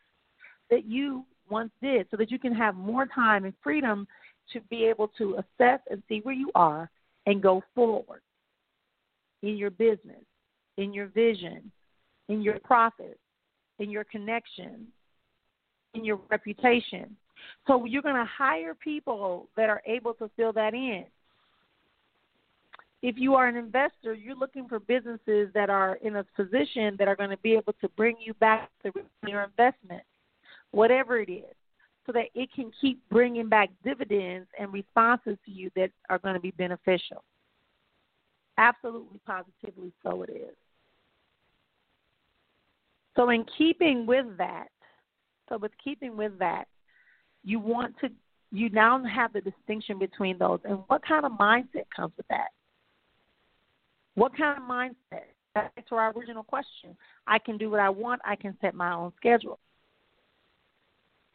that 0.71 0.87
you 0.87 1.25
once 1.50 1.71
did 1.83 2.07
so 2.11 2.17
that 2.17 2.31
you 2.31 2.38
can 2.38 2.55
have 2.55 2.75
more 2.75 3.07
time 3.07 3.45
and 3.45 3.55
freedom 3.62 4.07
to 4.52 4.61
be 4.71 4.85
able 4.85 5.09
to 5.19 5.37
assess 5.37 5.81
and 5.90 6.02
see 6.09 6.21
where 6.21 6.35
you 6.35 6.50
are 6.55 6.90
and 7.26 7.43
go 7.43 7.62
forward 7.75 8.23
in 9.43 9.57
your 9.57 9.71
business, 9.71 10.25
in 10.76 10.93
your 10.93 11.07
vision, 11.07 11.71
in 12.28 12.43
your 12.43 12.59
profits, 12.61 13.19
in 13.78 13.90
your 13.90 14.05
connection, 14.05 14.87
in 15.95 16.05
your 16.05 16.21
reputation. 16.31 17.17
So 17.67 17.85
you're 17.85 18.02
going 18.02 18.14
to 18.17 18.25
hire 18.25 18.75
people 18.75 19.49
that 19.57 19.69
are 19.69 19.83
able 19.87 20.14
to 20.14 20.31
fill 20.37 20.52
that 20.55 20.75
in. 20.75 21.05
If 23.00 23.17
you 23.17 23.35
are 23.35 23.47
an 23.47 23.55
investor, 23.55 24.12
you're 24.12 24.35
looking 24.35 24.67
for 24.67 24.81
businesses 24.81 25.50
that 25.55 25.71
are 25.71 25.99
in 26.02 26.17
a 26.17 26.25
position 26.35 26.97
that 26.99 27.07
are 27.07 27.14
going 27.14 27.31
to 27.31 27.37
be 27.38 27.52
able 27.52 27.75
to 27.81 27.88
bring 27.90 28.17
you 28.19 28.35
back 28.35 28.71
to 28.83 28.93
your 29.25 29.45
investment, 29.45 30.02
whatever 30.71 31.19
it 31.19 31.31
is, 31.31 31.55
so 32.07 32.13
that 32.13 32.27
it 32.35 32.49
can 32.55 32.71
keep 32.81 33.01
bringing 33.11 33.49
back 33.49 33.71
dividends 33.85 34.49
and 34.59 34.73
responses 34.73 35.37
to 35.45 35.51
you 35.51 35.71
that 35.77 35.91
are 36.09 36.19
going 36.19 36.35
to 36.35 36.41
be 36.41 36.53
beneficial. 36.53 37.23
Absolutely, 38.57 39.21
positively, 39.27 39.93
so 40.03 40.23
it 40.23 40.31
is. 40.31 40.57
So, 43.15 43.31
in 43.31 43.45
keeping 43.57 44.07
with 44.07 44.27
that, 44.39 44.69
so 45.49 45.59
with 45.59 45.73
keeping 45.83 46.17
with 46.17 46.39
that, 46.39 46.67
you 47.45 47.61
want 47.61 47.95
to, 48.01 48.11
you 48.53 48.71
now 48.71 49.03
have 49.05 49.33
the 49.33 49.41
distinction 49.41 49.99
between 49.99 50.39
those. 50.39 50.61
And 50.65 50.79
what 50.87 51.05
kind 51.07 51.25
of 51.25 51.33
mindset 51.33 51.85
comes 51.95 52.13
with 52.17 52.27
that? 52.29 52.49
What 54.15 54.37
kind 54.37 54.57
of 54.57 54.65
mindset? 54.65 55.25
Back 55.55 55.87
to 55.89 55.95
our 55.95 56.13
original 56.13 56.43
question. 56.43 56.97
I 57.27 57.39
can 57.39 57.59
do 57.59 57.71
what 57.71 57.81
I 57.81 57.91
want, 57.91 58.21
I 58.25 58.37
can 58.37 58.57
set 58.61 58.75
my 58.75 58.93
own 58.93 59.13
schedule. 59.17 59.59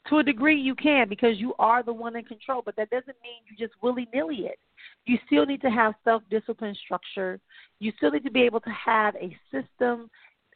To 0.09 0.17
a 0.17 0.23
degree, 0.23 0.59
you 0.59 0.75
can 0.75 1.07
because 1.07 1.37
you 1.39 1.53
are 1.59 1.81
the 1.81 1.93
one 1.93 2.17
in 2.17 2.25
control, 2.25 2.61
but 2.65 2.75
that 2.75 2.89
doesn't 2.89 3.15
mean 3.23 3.41
you 3.49 3.55
just 3.57 3.73
willy 3.81 4.07
nilly 4.13 4.47
it. 4.47 4.59
You 5.05 5.17
still 5.27 5.45
need 5.45 5.61
to 5.61 5.69
have 5.69 5.93
self 6.03 6.23
discipline 6.29 6.75
structure. 6.83 7.39
You 7.79 7.93
still 7.97 8.11
need 8.11 8.25
to 8.25 8.31
be 8.31 8.41
able 8.41 8.59
to 8.61 8.69
have 8.69 9.15
a 9.15 9.37
system 9.51 10.09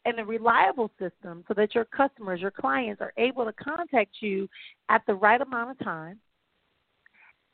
and 0.04 0.20
a 0.20 0.24
reliable 0.24 0.90
system 0.98 1.44
so 1.48 1.54
that 1.54 1.74
your 1.74 1.84
customers, 1.84 2.40
your 2.40 2.50
clients 2.50 3.00
are 3.00 3.12
able 3.16 3.44
to 3.44 3.52
contact 3.52 4.16
you 4.20 4.48
at 4.88 5.02
the 5.06 5.14
right 5.14 5.40
amount 5.40 5.70
of 5.70 5.78
time 5.84 6.18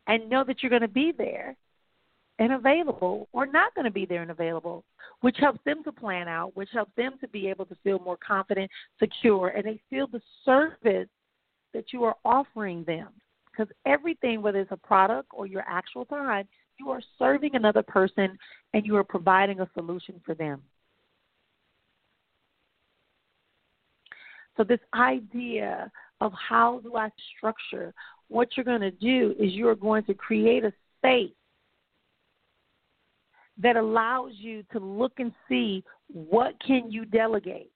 and 0.07 0.29
know 0.29 0.45
that 0.45 0.63
you're 0.63 0.71
going 0.71 0.83
to 0.83 0.89
be 0.89 1.13
there 1.17 1.57
and 2.39 2.53
available 2.53 3.29
or 3.33 3.47
not 3.47 3.75
going 3.75 3.85
to 3.85 3.91
be 3.91 4.07
there 4.07 4.23
and 4.23 4.31
available, 4.31 4.85
which 5.21 5.37
helps 5.39 5.61
them 5.65 5.83
to 5.85 5.93
plan 5.93 6.29
out, 6.29 6.57
which 6.57 6.69
helps 6.73 6.93
them 6.97 7.13
to 7.21 7.29
be 7.29 7.49
able 7.49 7.65
to 7.65 7.77
feel 7.83 7.99
more 8.01 8.19
confident, 8.27 8.71
secure, 8.99 9.49
and 9.49 9.65
they 9.65 9.81
feel 9.89 10.07
the 10.07 10.21
service 10.45 11.09
that 11.75 11.93
you 11.93 12.05
are 12.05 12.17
offering 12.25 12.85
them. 12.85 13.09
Because 13.51 13.73
everything, 13.85 14.41
whether 14.41 14.61
it's 14.61 14.73
a 14.73 14.77
product 14.77 15.29
or 15.33 15.47
your 15.47 15.65
actual 15.69 16.05
time, 16.07 16.49
you 16.81 16.91
are 16.91 17.01
serving 17.19 17.55
another 17.55 17.83
person 17.83 18.37
and 18.73 18.87
you 18.87 18.97
are 18.97 19.05
providing 19.05 19.61
a 19.61 19.69
solution 19.75 20.21
for 20.25 20.35
them. 20.35 20.63
So, 24.57 24.65
this 24.65 24.81
idea 24.95 25.91
of 26.21 26.33
how 26.33 26.81
do 26.81 26.97
I 26.97 27.11
structure, 27.37 27.93
what 28.29 28.57
you're 28.57 28.65
going 28.65 28.81
to 28.81 28.91
do 28.91 29.35
is 29.39 29.53
you're 29.53 29.75
going 29.75 30.05
to 30.05 30.15
create 30.15 30.65
a 30.65 30.73
space 30.99 31.33
that 33.59 33.77
allows 33.77 34.33
you 34.35 34.65
to 34.73 34.79
look 34.79 35.13
and 35.19 35.33
see 35.49 35.85
what 36.13 36.55
can 36.65 36.91
you 36.91 37.05
delegate? 37.05 37.71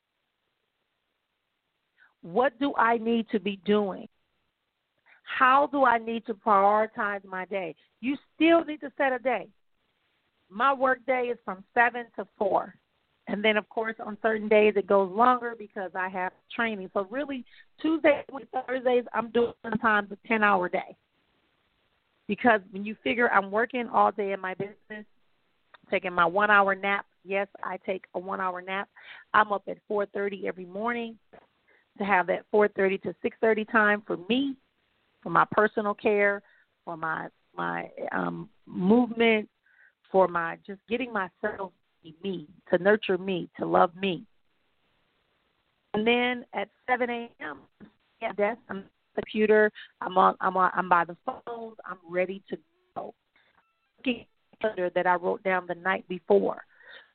What 2.23 2.59
do 2.59 2.75
I 2.77 2.99
need 2.99 3.29
to 3.31 3.41
be 3.41 3.61
doing? 3.65 4.09
How 5.23 5.69
do 5.71 5.85
I 5.85 5.99
need 5.99 6.27
to 6.27 6.35
prioritize 6.35 7.25
my 7.25 7.45
day? 7.45 7.75
You 8.01 8.17
still 8.35 8.65
need 8.65 8.81
to 8.81 8.91
set 8.97 9.13
a 9.13 9.19
day. 9.19 9.49
My 10.51 10.73
work 10.73 11.05
day 11.07 11.25
is 11.25 11.39
from 11.45 11.63
7 11.75 12.07
to 12.17 12.27
4. 12.39 12.75
And 13.29 13.45
then, 13.45 13.59
of 13.59 13.69
course, 13.69 13.95
on 14.05 14.17
certain 14.23 14.49
days 14.49 14.75
it 14.77 14.87
goes 14.87 15.13
longer 15.13 15.55
because 15.57 15.91
I 15.95 16.09
have 16.09 16.33
training. 16.55 16.91
So 16.95 17.07
really, 17.11 17.45
Tuesdays 17.81 18.25
and 18.33 18.47
Thursdays 18.67 19.05
I'm 19.13 19.31
doing 19.31 19.53
sometimes 19.63 20.11
a 20.11 20.29
ten 20.29 20.43
hour 20.43 20.69
day. 20.71 20.97
Because 22.27 22.61
when 22.71 22.87
you 22.87 22.97
figure 23.05 23.31
I'm 23.31 23.51
working 23.51 23.87
all 23.93 24.13
day 24.13 24.33
in 24.33 24.41
my 24.41 24.55
business, 24.55 25.05
taking 25.91 26.13
my 26.15 26.25
one 26.25 26.51
hour 26.51 26.75
nap. 26.75 27.05
Yes, 27.23 27.49
I 27.63 27.79
take 27.85 28.05
a 28.15 28.19
one 28.19 28.41
hour 28.41 28.63
nap. 28.63 28.89
I'm 29.35 29.53
up 29.53 29.65
at 29.69 29.77
four 29.87 30.07
thirty 30.07 30.49
every 30.49 30.65
morning 30.65 31.19
to 31.99 32.05
have 32.05 32.27
that 32.29 32.45
four 32.51 32.69
thirty 32.69 32.99
to 32.99 33.15
six 33.23 33.37
thirty 33.41 33.65
time 33.65 34.03
for 34.07 34.19
me, 34.29 34.57
for 35.23 35.31
my 35.31 35.47
personal 35.51 35.95
care, 35.95 36.43
for 36.85 36.97
my 36.97 37.29
my 37.57 37.89
um 38.13 38.49
movement, 38.67 39.49
for 40.11 40.29
my 40.29 40.59
just 40.67 40.81
getting 40.89 41.13
myself 41.13 41.73
me, 42.23 42.47
to 42.71 42.79
nurture 42.79 43.19
me, 43.19 43.51
to 43.59 43.67
love 43.67 43.95
me. 43.97 44.25
And 45.95 46.07
then 46.07 46.45
at 46.55 46.69
7 46.89 47.09
a.m., 47.11 47.59
yeah, 48.21 48.33
that's 48.37 48.61
I'm 48.69 48.85
the 49.15 49.23
computer. 49.23 49.71
I'm 50.01 50.19
on. 50.19 50.35
I'm 50.41 50.57
on. 50.57 50.71
I'm 50.75 50.89
by 50.89 51.05
the 51.05 51.17
phones. 51.25 51.77
I'm 51.85 51.99
ready 52.09 52.43
to 52.51 52.59
go. 52.97 53.15
Looking 53.99 54.27
that 54.95 55.07
I 55.07 55.15
wrote 55.15 55.43
down 55.45 55.67
the 55.69 55.75
night 55.77 56.07
before, 56.09 56.65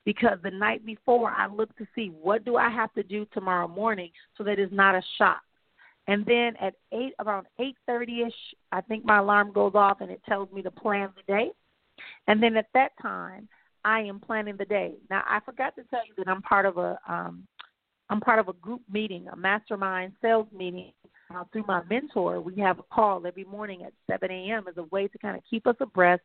because 0.04 0.38
the 0.42 0.50
night 0.50 0.84
before 0.84 1.30
I 1.30 1.46
look 1.46 1.74
to 1.76 1.86
see 1.94 2.12
what 2.20 2.44
do 2.44 2.56
I 2.56 2.68
have 2.70 2.92
to 2.94 3.02
do 3.02 3.26
tomorrow 3.32 3.68
morning 3.68 4.10
so 4.36 4.44
that 4.44 4.58
it's 4.58 4.72
not 4.72 4.94
a 4.94 5.02
shock. 5.18 5.40
And 6.06 6.26
then 6.26 6.54
at 6.60 6.74
eight, 6.92 7.14
around 7.18 7.46
eight 7.58 7.76
thirty 7.86 8.22
ish, 8.22 8.34
I 8.72 8.82
think 8.82 9.04
my 9.04 9.18
alarm 9.18 9.52
goes 9.52 9.72
off 9.74 10.00
and 10.00 10.10
it 10.10 10.20
tells 10.28 10.50
me 10.52 10.62
to 10.62 10.70
plan 10.70 11.10
the 11.16 11.32
day. 11.32 11.50
And 12.26 12.42
then 12.42 12.56
at 12.56 12.66
that 12.74 12.90
time, 13.00 13.48
I 13.84 14.00
am 14.00 14.20
planning 14.20 14.56
the 14.58 14.64
day. 14.64 14.94
Now 15.08 15.22
I 15.26 15.40
forgot 15.40 15.74
to 15.76 15.84
tell 15.84 16.06
you 16.06 16.12
that 16.18 16.28
I'm 16.28 16.42
part 16.42 16.66
of 16.66 16.76
a 16.76 16.98
um, 17.08 17.46
I'm 18.10 18.20
part 18.20 18.38
of 18.38 18.48
a 18.48 18.52
group 18.54 18.82
meeting, 18.90 19.26
a 19.32 19.36
mastermind 19.36 20.12
sales 20.20 20.46
meeting 20.54 20.92
uh, 21.34 21.44
through 21.52 21.64
my 21.66 21.82
mentor. 21.88 22.40
We 22.40 22.56
have 22.60 22.78
a 22.78 22.82
call 22.82 23.26
every 23.26 23.44
morning 23.44 23.82
at 23.82 23.92
7 24.10 24.30
a.m. 24.30 24.64
as 24.68 24.76
a 24.76 24.84
way 24.84 25.08
to 25.08 25.18
kind 25.18 25.36
of 25.36 25.42
keep 25.48 25.66
us 25.66 25.76
abreast, 25.80 26.22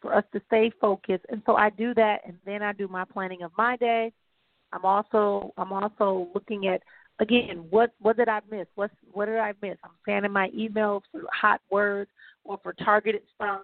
for 0.00 0.14
us 0.14 0.24
to 0.32 0.40
stay 0.46 0.70
focused. 0.80 1.24
And 1.30 1.42
so 1.46 1.56
I 1.56 1.70
do 1.70 1.94
that, 1.94 2.20
and 2.26 2.36
then 2.44 2.62
I 2.62 2.72
do 2.72 2.88
my 2.88 3.04
planning 3.04 3.42
of 3.42 3.52
my 3.56 3.76
day. 3.76 4.12
I'm 4.72 4.84
also 4.84 5.52
I'm 5.56 5.72
also 5.72 6.28
looking 6.34 6.66
at 6.66 6.82
again 7.20 7.66
what 7.70 7.92
what 8.00 8.16
did 8.16 8.28
I 8.28 8.40
miss? 8.50 8.66
What 8.74 8.90
what 9.12 9.26
did 9.26 9.38
I 9.38 9.54
miss? 9.62 9.76
I'm 9.84 9.92
scanning 10.02 10.32
my 10.32 10.48
emails 10.50 11.02
for 11.12 11.22
hot 11.32 11.60
words 11.70 12.10
or 12.44 12.58
for 12.62 12.72
targeted 12.72 13.22
spam 13.40 13.60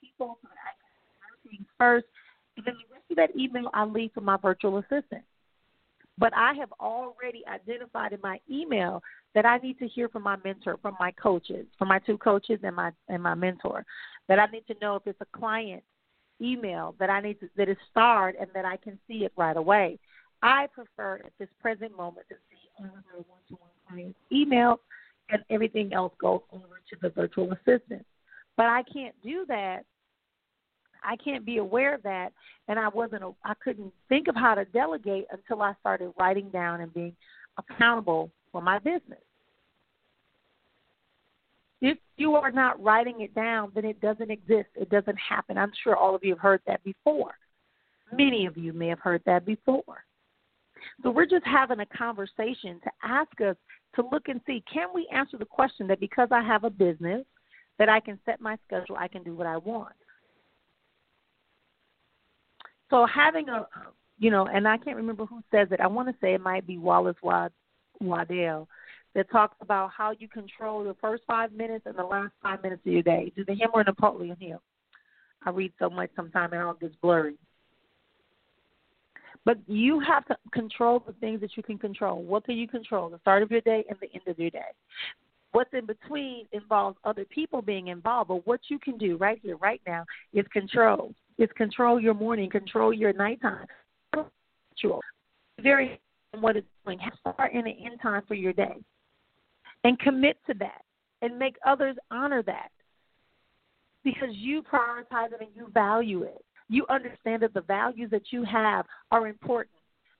people 0.00 0.38
so 0.42 0.48
that 0.48 0.56
I 0.64 1.56
can 1.56 1.66
first. 1.78 2.06
And 2.56 2.66
then 2.66 2.74
the 2.74 2.94
rest 2.94 3.10
of 3.10 3.16
that 3.16 3.40
email 3.40 3.70
I 3.74 3.84
leave 3.84 4.12
for 4.14 4.20
my 4.20 4.36
virtual 4.36 4.78
assistant. 4.78 5.24
But 6.16 6.32
I 6.36 6.52
have 6.54 6.72
already 6.80 7.42
identified 7.46 8.12
in 8.12 8.20
my 8.22 8.38
email 8.50 9.02
that 9.34 9.44
I 9.44 9.58
need 9.58 9.78
to 9.80 9.88
hear 9.88 10.08
from 10.08 10.22
my 10.22 10.36
mentor, 10.44 10.78
from 10.80 10.96
my 11.00 11.10
coaches, 11.12 11.66
from 11.76 11.88
my 11.88 11.98
two 11.98 12.18
coaches 12.18 12.60
and 12.62 12.76
my 12.76 12.92
and 13.08 13.22
my 13.22 13.34
mentor. 13.34 13.84
That 14.28 14.38
I 14.38 14.46
need 14.46 14.66
to 14.68 14.76
know 14.80 14.96
if 14.96 15.06
it's 15.06 15.20
a 15.20 15.38
client 15.38 15.82
email 16.40 16.94
that 16.98 17.10
I 17.10 17.20
need 17.20 17.40
to 17.40 17.48
that 17.56 17.68
is 17.68 17.76
starred 17.90 18.36
and 18.40 18.48
that 18.54 18.64
I 18.64 18.76
can 18.76 18.98
see 19.08 19.24
it 19.24 19.32
right 19.36 19.56
away. 19.56 19.98
I 20.42 20.68
prefer 20.72 21.16
at 21.24 21.32
this 21.38 21.48
present 21.60 21.96
moment 21.96 22.26
to 22.28 22.36
see 22.50 22.68
all 22.78 22.86
of 22.86 23.24
one-to-one 23.28 23.70
clients' 23.88 24.18
email 24.30 24.80
and 25.30 25.42
everything 25.50 25.92
else 25.94 26.12
goes 26.20 26.42
over 26.52 26.80
to 26.90 26.96
the 27.00 27.08
virtual 27.10 27.52
assistant. 27.52 28.04
But 28.56 28.66
I 28.66 28.82
can't 28.92 29.14
do 29.22 29.44
that 29.48 29.84
I 31.04 31.16
can't 31.16 31.44
be 31.44 31.58
aware 31.58 31.94
of 31.94 32.02
that, 32.02 32.32
and 32.68 32.78
I 32.78 32.88
wasn't. 32.88 33.22
I 33.44 33.54
couldn't 33.62 33.92
think 34.08 34.28
of 34.28 34.34
how 34.34 34.54
to 34.54 34.64
delegate 34.66 35.26
until 35.30 35.62
I 35.62 35.74
started 35.80 36.12
writing 36.18 36.48
down 36.50 36.80
and 36.80 36.92
being 36.92 37.14
accountable 37.58 38.30
for 38.50 38.62
my 38.62 38.78
business. 38.78 39.20
If 41.80 41.98
you 42.16 42.34
are 42.34 42.50
not 42.50 42.82
writing 42.82 43.20
it 43.20 43.34
down, 43.34 43.70
then 43.74 43.84
it 43.84 44.00
doesn't 44.00 44.30
exist. 44.30 44.68
It 44.74 44.88
doesn't 44.88 45.18
happen. 45.18 45.58
I'm 45.58 45.72
sure 45.82 45.96
all 45.96 46.14
of 46.14 46.24
you 46.24 46.32
have 46.32 46.40
heard 46.40 46.62
that 46.66 46.82
before. 46.82 47.34
Many 48.12 48.46
of 48.46 48.56
you 48.56 48.72
may 48.72 48.88
have 48.88 49.00
heard 49.00 49.22
that 49.26 49.44
before. 49.44 50.04
So 51.02 51.10
we're 51.10 51.26
just 51.26 51.44
having 51.44 51.80
a 51.80 51.86
conversation 51.86 52.80
to 52.84 52.90
ask 53.02 53.40
us 53.40 53.56
to 53.96 54.08
look 54.10 54.28
and 54.28 54.40
see 54.46 54.62
can 54.72 54.88
we 54.94 55.08
answer 55.12 55.36
the 55.36 55.44
question 55.44 55.86
that 55.88 56.00
because 56.00 56.28
I 56.30 56.42
have 56.42 56.64
a 56.64 56.70
business, 56.70 57.24
that 57.78 57.88
I 57.88 58.00
can 58.00 58.18
set 58.24 58.40
my 58.40 58.56
schedule, 58.66 58.96
I 58.96 59.08
can 59.08 59.22
do 59.22 59.34
what 59.34 59.46
I 59.46 59.56
want. 59.56 59.94
So 62.94 63.06
having 63.12 63.48
a, 63.48 63.66
you 64.20 64.30
know, 64.30 64.46
and 64.46 64.68
I 64.68 64.76
can't 64.76 64.96
remember 64.96 65.26
who 65.26 65.42
says 65.50 65.66
it. 65.72 65.80
I 65.80 65.88
want 65.88 66.06
to 66.06 66.14
say 66.20 66.34
it 66.34 66.40
might 66.40 66.64
be 66.64 66.78
Wallace 66.78 67.16
Wattles 67.24 68.68
that 69.16 69.30
talks 69.32 69.56
about 69.60 69.90
how 69.90 70.14
you 70.16 70.28
control 70.28 70.84
the 70.84 70.94
first 71.00 71.24
five 71.26 71.50
minutes 71.50 71.86
and 71.86 71.98
the 71.98 72.04
last 72.04 72.30
five 72.40 72.62
minutes 72.62 72.82
of 72.86 72.92
your 72.92 73.02
day. 73.02 73.32
Do 73.34 73.44
the 73.44 73.54
him 73.54 73.70
or 73.74 73.82
Napoleon 73.82 74.36
Hill? 74.38 74.62
I 75.44 75.50
read 75.50 75.72
so 75.80 75.90
much 75.90 76.10
sometimes 76.14 76.52
it 76.52 76.60
all 76.60 76.74
gets 76.74 76.94
blurry. 77.02 77.34
But 79.44 79.58
you 79.66 79.98
have 79.98 80.24
to 80.26 80.36
control 80.52 81.02
the 81.04 81.14
things 81.14 81.40
that 81.40 81.56
you 81.56 81.64
can 81.64 81.78
control. 81.78 82.22
What 82.22 82.44
can 82.44 82.56
you 82.56 82.68
control? 82.68 83.10
The 83.10 83.18
start 83.18 83.42
of 83.42 83.50
your 83.50 83.60
day 83.62 83.84
and 83.88 83.98
the 84.00 84.08
end 84.14 84.22
of 84.28 84.38
your 84.38 84.50
day. 84.50 84.70
What's 85.50 85.74
in 85.74 85.86
between 85.86 86.46
involves 86.52 86.96
other 87.02 87.24
people 87.24 87.60
being 87.60 87.88
involved. 87.88 88.28
But 88.28 88.46
what 88.46 88.60
you 88.68 88.78
can 88.78 88.98
do 88.98 89.16
right 89.16 89.40
here, 89.42 89.56
right 89.56 89.80
now, 89.84 90.04
is 90.32 90.46
control 90.52 91.12
is 91.38 91.48
control 91.56 92.00
your 92.00 92.14
morning, 92.14 92.50
control 92.50 92.92
your 92.92 93.12
nighttime. 93.12 93.66
Very 95.60 96.00
what 96.40 96.56
it's 96.56 96.66
doing. 96.84 96.98
Start 97.20 97.52
in 97.52 97.60
an 97.60 97.76
end 97.84 98.00
time 98.02 98.22
for 98.26 98.34
your 98.34 98.52
day. 98.52 98.76
And 99.84 99.98
commit 99.98 100.38
to 100.46 100.54
that 100.58 100.82
and 101.22 101.38
make 101.38 101.56
others 101.66 101.96
honor 102.10 102.42
that. 102.42 102.68
Because 104.02 104.30
you 104.32 104.62
prioritize 104.62 105.32
it 105.32 105.40
and 105.40 105.50
you 105.54 105.68
value 105.72 106.22
it. 106.24 106.44
You 106.68 106.86
understand 106.88 107.42
that 107.42 107.54
the 107.54 107.62
values 107.62 108.10
that 108.10 108.30
you 108.30 108.44
have 108.44 108.86
are 109.10 109.28
important 109.28 109.76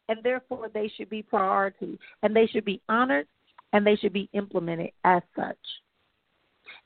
and 0.09 0.19
therefore 0.23 0.71
they 0.73 0.91
should 0.97 1.11
be 1.11 1.23
priority 1.23 1.99
and 2.23 2.35
they 2.35 2.47
should 2.47 2.65
be 2.65 2.81
honored 2.89 3.27
and 3.73 3.87
they 3.87 3.97
should 3.97 4.13
be 4.13 4.29
implemented 4.33 4.91
as 5.05 5.23
such. 5.35 5.57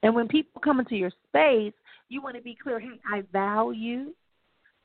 And 0.03 0.15
when 0.15 0.29
people 0.29 0.61
come 0.61 0.81
into 0.81 0.97
your 0.97 1.13
space, 1.29 1.73
you 2.09 2.23
want 2.23 2.37
to 2.37 2.43
be 2.43 2.57
clear 2.61 2.79
hey, 2.81 3.01
I 3.11 3.23
value 3.33 4.13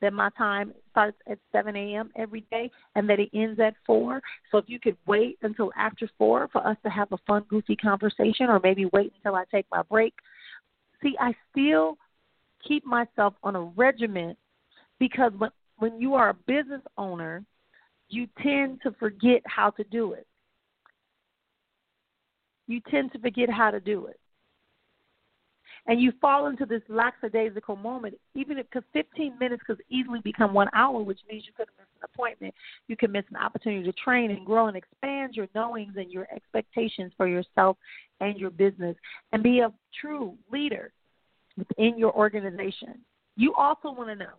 that 0.00 0.12
my 0.12 0.28
time 0.36 0.74
starts 0.90 1.16
at 1.28 1.38
7 1.52 1.74
a.m. 1.76 2.10
every 2.16 2.44
day 2.50 2.70
and 2.94 3.08
that 3.08 3.20
it 3.20 3.30
ends 3.32 3.58
at 3.60 3.74
4. 3.86 4.20
So 4.50 4.58
if 4.58 4.64
you 4.66 4.78
could 4.78 4.96
wait 5.06 5.38
until 5.42 5.72
after 5.76 6.08
4 6.18 6.48
for 6.52 6.66
us 6.66 6.76
to 6.84 6.90
have 6.90 7.10
a 7.12 7.18
fun, 7.26 7.44
goofy 7.48 7.76
conversation, 7.76 8.46
or 8.48 8.60
maybe 8.62 8.86
wait 8.92 9.12
until 9.16 9.34
I 9.34 9.44
take 9.50 9.66
my 9.72 9.82
break. 9.82 10.12
See, 11.02 11.14
I 11.18 11.34
still 11.50 11.96
keep 12.66 12.84
myself 12.84 13.34
on 13.42 13.56
a 13.56 13.62
regiment 13.62 14.38
because 14.98 15.32
when, 15.38 15.50
when 15.78 16.00
you 16.00 16.14
are 16.14 16.30
a 16.30 16.34
business 16.34 16.82
owner, 16.98 17.44
you 18.08 18.26
tend 18.42 18.80
to 18.82 18.92
forget 18.98 19.42
how 19.46 19.70
to 19.70 19.84
do 19.84 20.12
it. 20.12 20.26
You 22.66 22.80
tend 22.90 23.12
to 23.12 23.18
forget 23.18 23.48
how 23.48 23.70
to 23.70 23.80
do 23.80 24.06
it 24.06 24.18
and 25.86 26.00
you 26.00 26.12
fall 26.20 26.46
into 26.46 26.64
this 26.64 26.82
lackadaisical 26.88 27.76
moment, 27.76 28.14
even 28.34 28.58
if 28.58 28.66
because 28.70 28.84
15 28.92 29.38
minutes 29.38 29.62
could 29.66 29.82
easily 29.90 30.20
become 30.20 30.54
one 30.54 30.68
hour, 30.74 31.02
which 31.02 31.20
means 31.30 31.44
you 31.46 31.52
could 31.56 31.68
miss 31.78 31.86
an 32.00 32.08
appointment, 32.12 32.54
you 32.88 32.96
can 32.96 33.12
miss 33.12 33.24
an 33.30 33.36
opportunity 33.36 33.84
to 33.84 33.92
train 33.92 34.30
and 34.30 34.46
grow 34.46 34.66
and 34.66 34.76
expand 34.76 35.34
your 35.34 35.48
knowings 35.54 35.92
and 35.96 36.10
your 36.10 36.26
expectations 36.34 37.12
for 37.16 37.28
yourself 37.28 37.76
and 38.20 38.38
your 38.38 38.50
business, 38.50 38.96
and 39.32 39.42
be 39.42 39.60
a 39.60 39.72
true 40.00 40.34
leader 40.50 40.92
within 41.56 41.98
your 41.98 42.12
organization. 42.14 42.98
You 43.36 43.54
also 43.54 43.90
want 43.92 44.08
to 44.08 44.16
know 44.16 44.34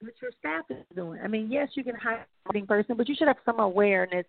what 0.00 0.14
your 0.20 0.30
staff 0.38 0.64
is 0.70 0.76
doing. 0.94 1.20
I 1.22 1.28
mean, 1.28 1.50
yes, 1.50 1.68
you 1.74 1.84
can 1.84 1.94
hire 1.94 2.26
a 2.48 2.60
person, 2.62 2.96
but 2.96 3.08
you 3.08 3.14
should 3.16 3.28
have 3.28 3.36
some 3.44 3.60
awareness 3.60 4.24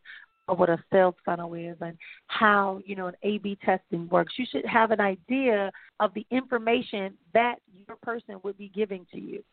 of 0.50 0.58
what 0.58 0.70
a 0.70 0.84
sales 0.92 1.16
funnel 1.24 1.54
is 1.54 1.78
and 1.80 1.96
how 2.28 2.82
you 2.86 2.96
know 2.96 3.08
an 3.08 3.16
A/B 3.24 3.60
testing 3.64 4.10
works. 4.10 4.34
You 4.38 4.46
should 4.52 4.66
have 4.66 4.92
an 4.92 5.00
idea 5.00 5.72
of 6.00 6.14
the 6.14 6.26
information 6.32 7.14
that 7.34 7.56
your 7.88 7.98
person 7.98 8.36
would 8.44 8.58
be 8.58 8.70
giving 8.70 9.06
to 9.12 9.20
you. 9.20 9.44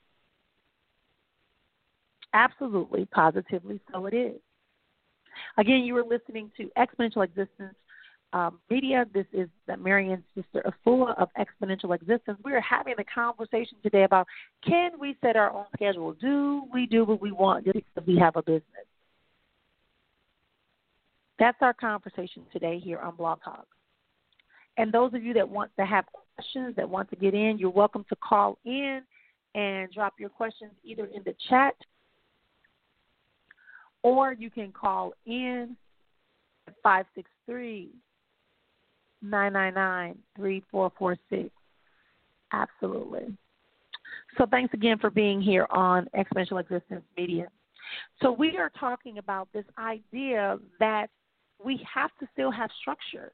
Absolutely, 2.32 3.04
positively, 3.06 3.80
so 3.92 4.06
it 4.06 4.14
is. 4.14 4.40
Again, 5.58 5.80
you 5.80 5.96
are 5.96 6.04
listening 6.04 6.50
to 6.56 6.70
Exponential 6.78 7.24
Existence 7.24 7.74
um, 8.32 8.58
Media. 8.70 9.06
This 9.12 9.26
is 9.32 9.48
Marian's 9.78 10.24
sister 10.34 10.62
Afua 10.64 11.16
of 11.18 11.28
Exponential 11.38 11.94
Existence. 11.94 12.38
We 12.42 12.52
are 12.52 12.60
having 12.60 12.94
a 12.98 13.04
conversation 13.04 13.76
today 13.82 14.04
about 14.04 14.26
can 14.66 14.92
we 14.98 15.16
set 15.20 15.36
our 15.36 15.52
own 15.52 15.66
schedule? 15.74 16.14
Do 16.14 16.64
we 16.72 16.86
do 16.86 17.04
what 17.04 17.20
we 17.20 17.32
want 17.32 17.66
just 17.66 17.74
because 17.74 18.06
we 18.06 18.18
have 18.18 18.36
a 18.36 18.42
business? 18.42 18.86
That's 21.38 21.58
our 21.60 21.74
conversation 21.74 22.42
today 22.52 22.78
here 22.78 22.98
on 22.98 23.16
Blog 23.16 23.40
Talk. 23.44 23.66
And 24.78 24.92
those 24.92 25.14
of 25.14 25.22
you 25.22 25.34
that 25.34 25.48
want 25.48 25.70
to 25.78 25.86
have 25.86 26.04
questions, 26.34 26.76
that 26.76 26.88
want 26.88 27.10
to 27.10 27.16
get 27.16 27.34
in, 27.34 27.58
you're 27.58 27.70
welcome 27.70 28.04
to 28.08 28.16
call 28.16 28.58
in 28.64 29.02
and 29.54 29.90
drop 29.92 30.14
your 30.18 30.28
questions 30.28 30.72
either 30.84 31.06
in 31.06 31.22
the 31.24 31.34
chat 31.48 31.74
or 34.02 34.32
you 34.32 34.50
can 34.50 34.70
call 34.70 35.12
in 35.26 35.76
at 36.68 36.74
563 36.82 37.90
999 39.22 40.18
3446. 40.36 41.50
Absolutely. 42.52 43.36
So, 44.38 44.46
thanks 44.48 44.72
again 44.74 44.98
for 44.98 45.10
being 45.10 45.40
here 45.40 45.66
on 45.70 46.08
Exponential 46.16 46.60
Existence 46.60 47.02
Media. 47.16 47.48
So, 48.22 48.30
we 48.30 48.56
are 48.58 48.70
talking 48.78 49.18
about 49.18 49.48
this 49.52 49.64
idea 49.78 50.58
that 50.78 51.08
we 51.64 51.84
have 51.92 52.10
to 52.20 52.28
still 52.32 52.50
have 52.50 52.70
structure. 52.80 53.32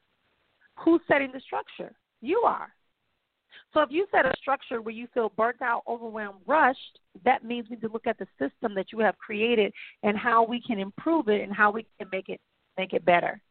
Who's 0.83 1.01
setting 1.07 1.31
the 1.33 1.39
structure? 1.41 1.95
You 2.21 2.43
are. 2.45 2.69
So 3.73 3.81
if 3.81 3.89
you 3.91 4.05
set 4.11 4.25
a 4.25 4.33
structure 4.39 4.81
where 4.81 4.93
you 4.93 5.07
feel 5.13 5.31
burnt 5.35 5.61
out, 5.61 5.83
overwhelmed, 5.87 6.39
rushed, 6.47 6.99
that 7.25 7.43
means 7.43 7.67
we 7.69 7.75
need 7.75 7.81
to 7.81 7.89
look 7.91 8.07
at 8.07 8.17
the 8.17 8.27
system 8.39 8.75
that 8.75 8.91
you 8.91 8.99
have 8.99 9.17
created 9.17 9.73
and 10.03 10.17
how 10.17 10.43
we 10.43 10.61
can 10.61 10.79
improve 10.79 11.27
it 11.27 11.41
and 11.41 11.53
how 11.53 11.71
we 11.71 11.85
can 11.99 12.07
make 12.11 12.29
it 12.29 12.39
make 12.77 12.93
it 12.93 13.05
better. 13.05 13.41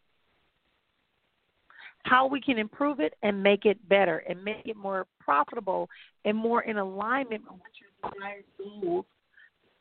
how 2.05 2.27
we 2.27 2.41
can 2.41 2.59
improve 2.59 3.01
it 3.01 3.15
and 3.23 3.43
make 3.43 3.65
it 3.65 3.79
better 3.89 4.19
and 4.29 4.43
make 4.43 4.63
it 4.67 4.77
more 4.77 5.07
profitable 5.21 5.89
and 6.25 6.37
more 6.37 6.63
in 6.63 6.79
alignment 6.79 7.43
with 7.43 7.61
what 7.61 7.71
your 7.81 8.11
desired 8.11 8.45
goals 8.59 9.05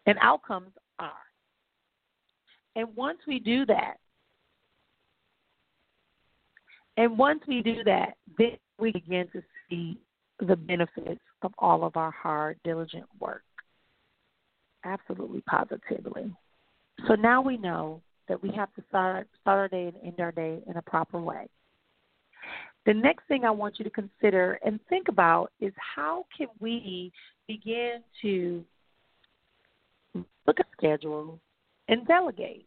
and 0.06 0.18
outcomes 0.22 0.72
are. 1.00 1.12
And 2.76 2.88
once 2.96 3.20
we 3.28 3.40
do 3.40 3.66
that, 3.66 3.96
and 6.98 7.18
once 7.18 7.42
we 7.48 7.62
do 7.62 7.84
that, 7.86 8.16
then 8.38 8.58
we 8.80 8.92
begin 8.92 9.28
to 9.34 9.42
see 9.70 9.98
the 10.40 10.56
benefits 10.56 11.22
of 11.42 11.52
all 11.60 11.84
of 11.84 11.96
our 11.96 12.12
hard, 12.12 12.58
diligent 12.64 13.06
work. 13.20 13.44
Absolutely, 14.84 15.42
positively. 15.42 16.34
So 17.08 17.16
now 17.16 17.42
we 17.42 17.58
know 17.58 18.02
that 18.28 18.42
we 18.42 18.52
have 18.56 18.74
to 18.76 18.84
start, 18.90 19.28
start 19.42 19.60
our 19.60 19.68
day 19.68 19.88
and 19.88 19.96
end 20.06 20.20
our 20.20 20.32
day 20.32 20.60
in 20.68 20.78
a 20.78 20.82
proper 20.82 21.20
way. 21.20 21.48
The 22.86 22.94
next 22.94 23.28
thing 23.28 23.46
I 23.46 23.52
want 23.52 23.78
you 23.78 23.86
to 23.86 23.92
consider 23.92 24.58
and 24.66 24.80
think 24.90 25.08
about 25.08 25.52
is 25.60 25.72
how 25.96 26.26
can 26.36 26.48
we 26.60 27.12
begin 27.48 28.02
to 28.24 28.64
look 30.48 30.60
at 30.60 30.66
schedule 30.76 31.40
and 31.88 32.08
delegate. 32.08 32.66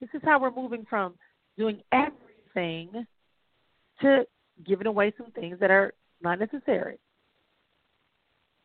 This 0.00 0.10
is 0.14 0.20
how 0.24 0.40
we're 0.40 0.50
moving 0.50 0.86
from 0.88 1.14
doing 1.56 1.80
everything 1.92 2.27
to 4.00 4.24
giving 4.66 4.86
away 4.86 5.12
some 5.16 5.30
things 5.32 5.58
that 5.60 5.70
are 5.70 5.94
not 6.22 6.38
necessary. 6.38 6.98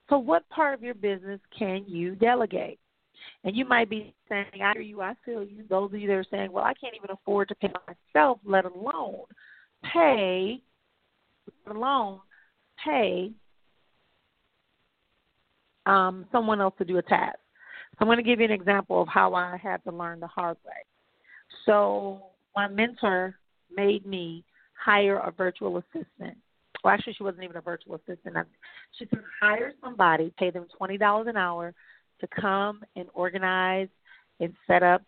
So, 0.10 0.18
what 0.18 0.48
part 0.50 0.74
of 0.74 0.84
your 0.84 0.94
business 0.94 1.40
can 1.58 1.86
you 1.88 2.16
delegate? 2.16 2.80
And 3.44 3.56
you 3.56 3.66
might 3.66 3.90
be 3.90 4.14
saying, 4.28 4.46
I 4.64 4.74
hear 4.74 4.82
you, 4.82 5.02
I 5.02 5.14
feel 5.26 5.44
you. 5.44 5.64
Those 5.70 5.94
of 5.94 6.00
you 6.00 6.08
that 6.08 6.14
are 6.14 6.26
saying, 6.30 6.52
well, 6.52 6.64
I 6.64 6.74
can't 6.74 6.96
even 6.96 7.12
afford 7.12 7.48
to 7.50 7.56
pay 7.56 7.72
myself, 7.88 8.40
let 8.44 8.66
alone 8.66 9.24
pay, 9.94 10.62
let 11.66 11.76
alone 11.76 12.20
pay 12.84 13.32
um, 15.86 16.26
someone 16.32 16.62
else 16.62 16.74
to 16.78 16.86
do 16.86 16.98
a 16.98 17.02
task. 17.02 17.38
So 17.92 17.98
I'm 18.02 18.08
going 18.08 18.18
to 18.18 18.24
give 18.24 18.40
you 18.40 18.46
an 18.46 18.52
example 18.52 19.02
of 19.02 19.08
how 19.08 19.34
I 19.34 19.58
had 19.62 19.84
to 19.84 19.92
learn 19.92 20.20
the 20.20 20.28
hard 20.28 20.58
way. 20.66 20.74
So 21.66 22.24
my 22.56 22.68
mentor 22.68 23.36
made 23.76 24.06
me 24.06 24.44
hire 24.74 25.18
a 25.18 25.32
virtual 25.32 25.78
assistant. 25.78 26.38
Well, 26.84 26.94
actually, 26.94 27.14
she 27.14 27.24
wasn't 27.24 27.44
even 27.44 27.56
a 27.56 27.62
virtual 27.62 27.96
assistant. 27.96 28.36
She 28.98 29.08
said 29.10 29.20
hire 29.42 29.74
somebody, 29.82 30.34
pay 30.38 30.52
them 30.52 30.68
twenty 30.78 30.98
dollars 30.98 31.28
an 31.28 31.38
hour 31.38 31.74
to 32.20 32.28
come 32.28 32.82
and 32.96 33.08
organize 33.14 33.88
and 34.40 34.54
set 34.68 34.84
up, 34.84 35.02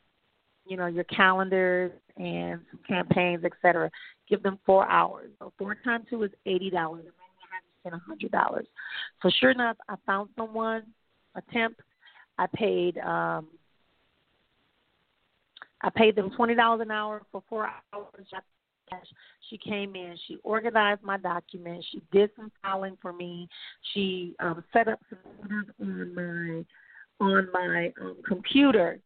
you 0.65 0.77
know, 0.77 0.87
your 0.87 1.03
calendars 1.05 1.91
and 2.17 2.61
campaigns, 2.87 3.43
etc. 3.43 3.91
Give 4.29 4.41
them 4.41 4.59
four 4.65 4.89
hours. 4.89 5.31
So 5.39 5.51
four 5.57 5.75
times 5.83 6.05
two 6.09 6.23
is 6.23 6.31
eighty 6.45 6.69
dollars. 6.69 7.05
And 7.05 7.13
then 7.13 7.25
you 7.41 7.47
have 7.51 7.63
to 7.63 7.69
spend 7.81 7.95
a 7.95 7.99
hundred 7.99 8.31
dollars. 8.31 8.67
So 9.21 9.29
sure 9.39 9.51
enough, 9.51 9.77
I 9.89 9.95
found 10.05 10.29
someone, 10.37 10.83
a 11.35 11.41
temp. 11.53 11.75
I 12.37 12.47
paid 12.53 12.97
um 12.99 13.47
I 15.81 15.89
paid 15.89 16.15
them 16.15 16.31
twenty 16.35 16.55
dollars 16.55 16.81
an 16.81 16.91
hour 16.91 17.21
for 17.31 17.43
four 17.49 17.69
hours. 17.93 18.25
She 19.49 19.57
came 19.57 19.95
in, 19.95 20.15
she 20.27 20.37
organized 20.43 21.03
my 21.03 21.17
documents, 21.17 21.85
she 21.91 22.01
did 22.11 22.29
some 22.35 22.51
filing 22.61 22.97
for 23.01 23.13
me, 23.13 23.47
she 23.93 24.35
um, 24.39 24.63
set 24.73 24.87
up 24.87 24.99
some 25.09 25.19
orders 25.39 25.65
on 25.79 26.15
my 26.15 26.65
on 27.25 27.47
my 27.53 27.93
um, 28.01 28.17
computer. 28.27 28.99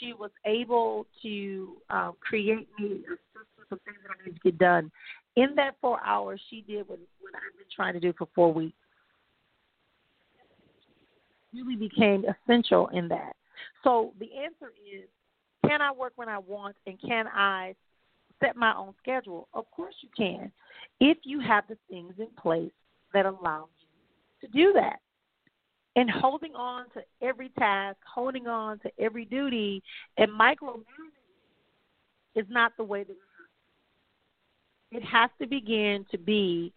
She 0.00 0.12
was 0.12 0.30
able 0.44 1.06
to 1.22 1.76
um, 1.90 2.14
create 2.20 2.68
me 2.78 2.86
a 2.86 3.16
system 3.38 3.64
of 3.70 3.80
things 3.84 3.96
that 4.02 4.10
I 4.10 4.24
needed 4.24 4.42
to 4.42 4.50
get 4.50 4.58
done. 4.58 4.90
In 5.36 5.54
that 5.56 5.76
four 5.80 6.00
hours, 6.04 6.40
she 6.50 6.62
did 6.62 6.88
what, 6.88 6.98
what 7.20 7.34
I've 7.34 7.56
been 7.56 7.66
trying 7.74 7.94
to 7.94 8.00
do 8.00 8.12
for 8.16 8.28
four 8.34 8.52
weeks. 8.52 8.76
Really 11.52 11.76
became 11.76 12.24
essential 12.24 12.88
in 12.88 13.08
that. 13.08 13.36
So 13.84 14.12
the 14.18 14.30
answer 14.36 14.72
is 14.92 15.04
can 15.66 15.80
I 15.80 15.92
work 15.92 16.12
when 16.16 16.28
I 16.28 16.38
want 16.38 16.76
and 16.86 17.00
can 17.00 17.26
I 17.28 17.74
set 18.44 18.56
my 18.56 18.74
own 18.76 18.94
schedule? 19.00 19.48
Of 19.54 19.70
course 19.70 19.94
you 20.00 20.08
can. 20.16 20.50
If 21.00 21.18
you 21.24 21.40
have 21.40 21.64
the 21.68 21.76
things 21.88 22.14
in 22.18 22.28
place 22.40 22.72
that 23.12 23.26
allow 23.26 23.68
you 23.80 24.48
to 24.48 24.52
do 24.52 24.72
that. 24.74 25.00
And 25.96 26.10
holding 26.10 26.54
on 26.54 26.86
to 26.94 27.02
every 27.22 27.50
task, 27.50 27.98
holding 28.12 28.48
on 28.48 28.80
to 28.80 28.90
every 28.98 29.24
duty, 29.24 29.80
and 30.18 30.28
micromanaging 30.28 30.82
is 32.34 32.46
not 32.48 32.72
the 32.76 32.82
way 32.82 33.04
that 33.04 33.16
it 34.90 35.04
has 35.04 35.30
to 35.40 35.46
begin 35.46 36.04
to 36.10 36.18
be 36.18 36.72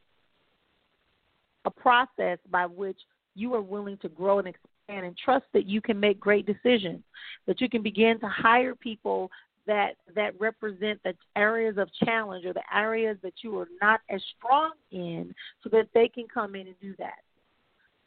a 1.65 1.71
process 1.71 2.37
by 2.51 2.67
which 2.67 2.97
you 3.33 3.55
are 3.55 3.61
willing 3.61 3.97
to 3.97 4.09
grow 4.09 4.37
and 4.37 4.47
expand 4.47 5.05
and 5.05 5.17
trust 5.17 5.45
that 5.53 5.65
you 5.65 5.81
can 5.81 5.99
make 5.99 6.19
great 6.19 6.45
decisions, 6.45 7.01
that 7.47 7.59
you 7.59 7.69
can 7.69 7.81
begin 7.81 8.19
to 8.19 8.27
hire 8.27 8.75
people 8.75 9.31
that 9.67 9.95
that 10.15 10.39
represent 10.39 10.99
the 11.03 11.13
areas 11.35 11.77
of 11.77 11.89
challenge 12.05 12.45
or 12.45 12.53
the 12.53 12.63
areas 12.73 13.17
that 13.23 13.33
you 13.43 13.57
are 13.59 13.67
not 13.81 14.01
as 14.09 14.21
strong 14.37 14.71
in 14.91 15.33
so 15.63 15.69
that 15.69 15.87
they 15.93 16.07
can 16.07 16.25
come 16.33 16.55
in 16.55 16.67
and 16.67 16.75
do 16.81 16.95
that. 16.97 17.19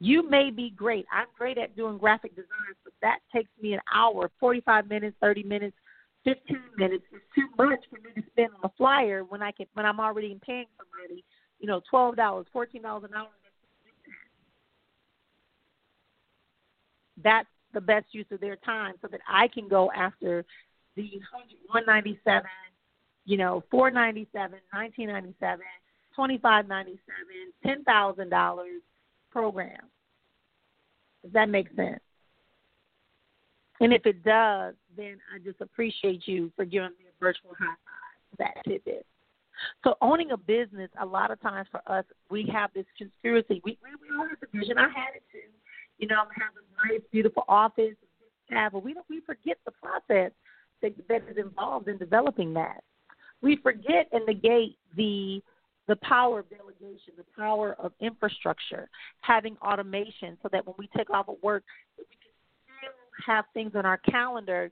You 0.00 0.28
may 0.28 0.50
be 0.50 0.70
great. 0.70 1.06
I'm 1.12 1.26
great 1.36 1.58
at 1.58 1.76
doing 1.76 1.98
graphic 1.98 2.34
design, 2.34 2.74
but 2.84 2.94
that 3.02 3.18
takes 3.34 3.50
me 3.60 3.74
an 3.74 3.80
hour, 3.94 4.30
45 4.40 4.88
minutes, 4.88 5.14
30 5.20 5.42
minutes, 5.42 5.76
15 6.24 6.58
minutes 6.78 7.04
is 7.12 7.20
too 7.34 7.48
much 7.58 7.80
for 7.90 7.96
me 7.96 8.10
to 8.14 8.22
spend 8.30 8.48
on 8.54 8.70
a 8.70 8.72
flyer 8.76 9.24
when 9.24 9.42
I 9.42 9.52
can 9.52 9.66
when 9.74 9.86
I'm 9.86 10.00
already 10.00 10.38
paying 10.46 10.66
somebody, 10.76 11.24
you 11.58 11.66
know, 11.66 11.80
twelve 11.90 12.16
dollars, 12.16 12.46
fourteen 12.52 12.82
dollars 12.82 13.04
an 13.04 13.16
hour 13.16 13.28
that's 17.22 17.48
the 17.72 17.80
best 17.80 18.06
use 18.12 18.26
of 18.30 18.40
their 18.40 18.56
time 18.56 18.94
so 19.00 19.08
that 19.10 19.20
I 19.28 19.48
can 19.48 19.68
go 19.68 19.90
after 19.92 20.44
the 21.02 21.20
197, 21.68 22.42
you 23.24 23.36
know, 23.36 23.62
497, 23.70 24.58
1997, 24.72 25.64
2597, 26.16 27.84
$10,000 27.86 28.64
program. 29.30 29.78
Does 31.22 31.32
that 31.32 31.48
make 31.48 31.68
sense? 31.76 32.00
And 33.80 33.92
if 33.92 34.04
it 34.04 34.22
does, 34.22 34.74
then 34.96 35.18
I 35.34 35.38
just 35.42 35.60
appreciate 35.60 36.26
you 36.26 36.52
for 36.56 36.64
giving 36.64 36.90
me 36.90 37.06
a 37.08 37.14
virtual 37.20 37.52
high 37.58 37.66
five. 37.66 38.30
for 38.30 38.36
That 38.38 38.64
tidbit. 38.66 39.06
So 39.84 39.96
owning 40.00 40.30
a 40.32 40.36
business, 40.36 40.90
a 41.00 41.04
lot 41.04 41.30
of 41.30 41.40
times 41.40 41.68
for 41.70 41.80
us, 41.86 42.04
we 42.30 42.50
have 42.52 42.70
this 42.74 42.86
conspiracy. 42.96 43.60
We 43.64 43.78
we, 43.82 43.90
we 44.00 44.16
all 44.18 44.26
have 44.28 44.40
the 44.40 44.58
vision. 44.58 44.78
I 44.78 44.88
had 44.88 45.16
it 45.16 45.22
too 45.32 45.48
you 46.00 46.08
know, 46.08 46.16
I'm 46.16 46.32
have 46.40 46.56
a 46.56 46.88
nice, 46.88 47.02
beautiful 47.12 47.44
office, 47.46 47.94
have, 48.48 48.72
but 48.72 48.82
we 48.82 48.94
don't, 48.94 49.06
we 49.08 49.20
forget 49.20 49.58
the 49.64 49.70
process 49.70 50.32
that, 50.82 50.92
that 51.08 51.22
is 51.30 51.36
involved 51.36 51.88
in 51.88 51.98
developing 51.98 52.54
that. 52.54 52.82
We 53.42 53.56
forget 53.56 54.08
and 54.12 54.24
negate 54.26 54.76
the 54.96 55.42
the 55.88 55.96
power 55.96 56.38
of 56.38 56.46
delegation, 56.50 57.14
the 57.16 57.24
power 57.36 57.74
of 57.80 57.90
infrastructure, 58.00 58.88
having 59.22 59.56
automation, 59.56 60.38
so 60.40 60.48
that 60.52 60.64
when 60.64 60.76
we 60.78 60.88
take 60.96 61.10
off 61.10 61.28
of 61.28 61.34
work, 61.42 61.64
we 61.98 62.04
can 62.04 62.30
still 62.62 63.24
have 63.26 63.44
things 63.54 63.72
on 63.74 63.84
our 63.84 63.98
calendar. 63.98 64.70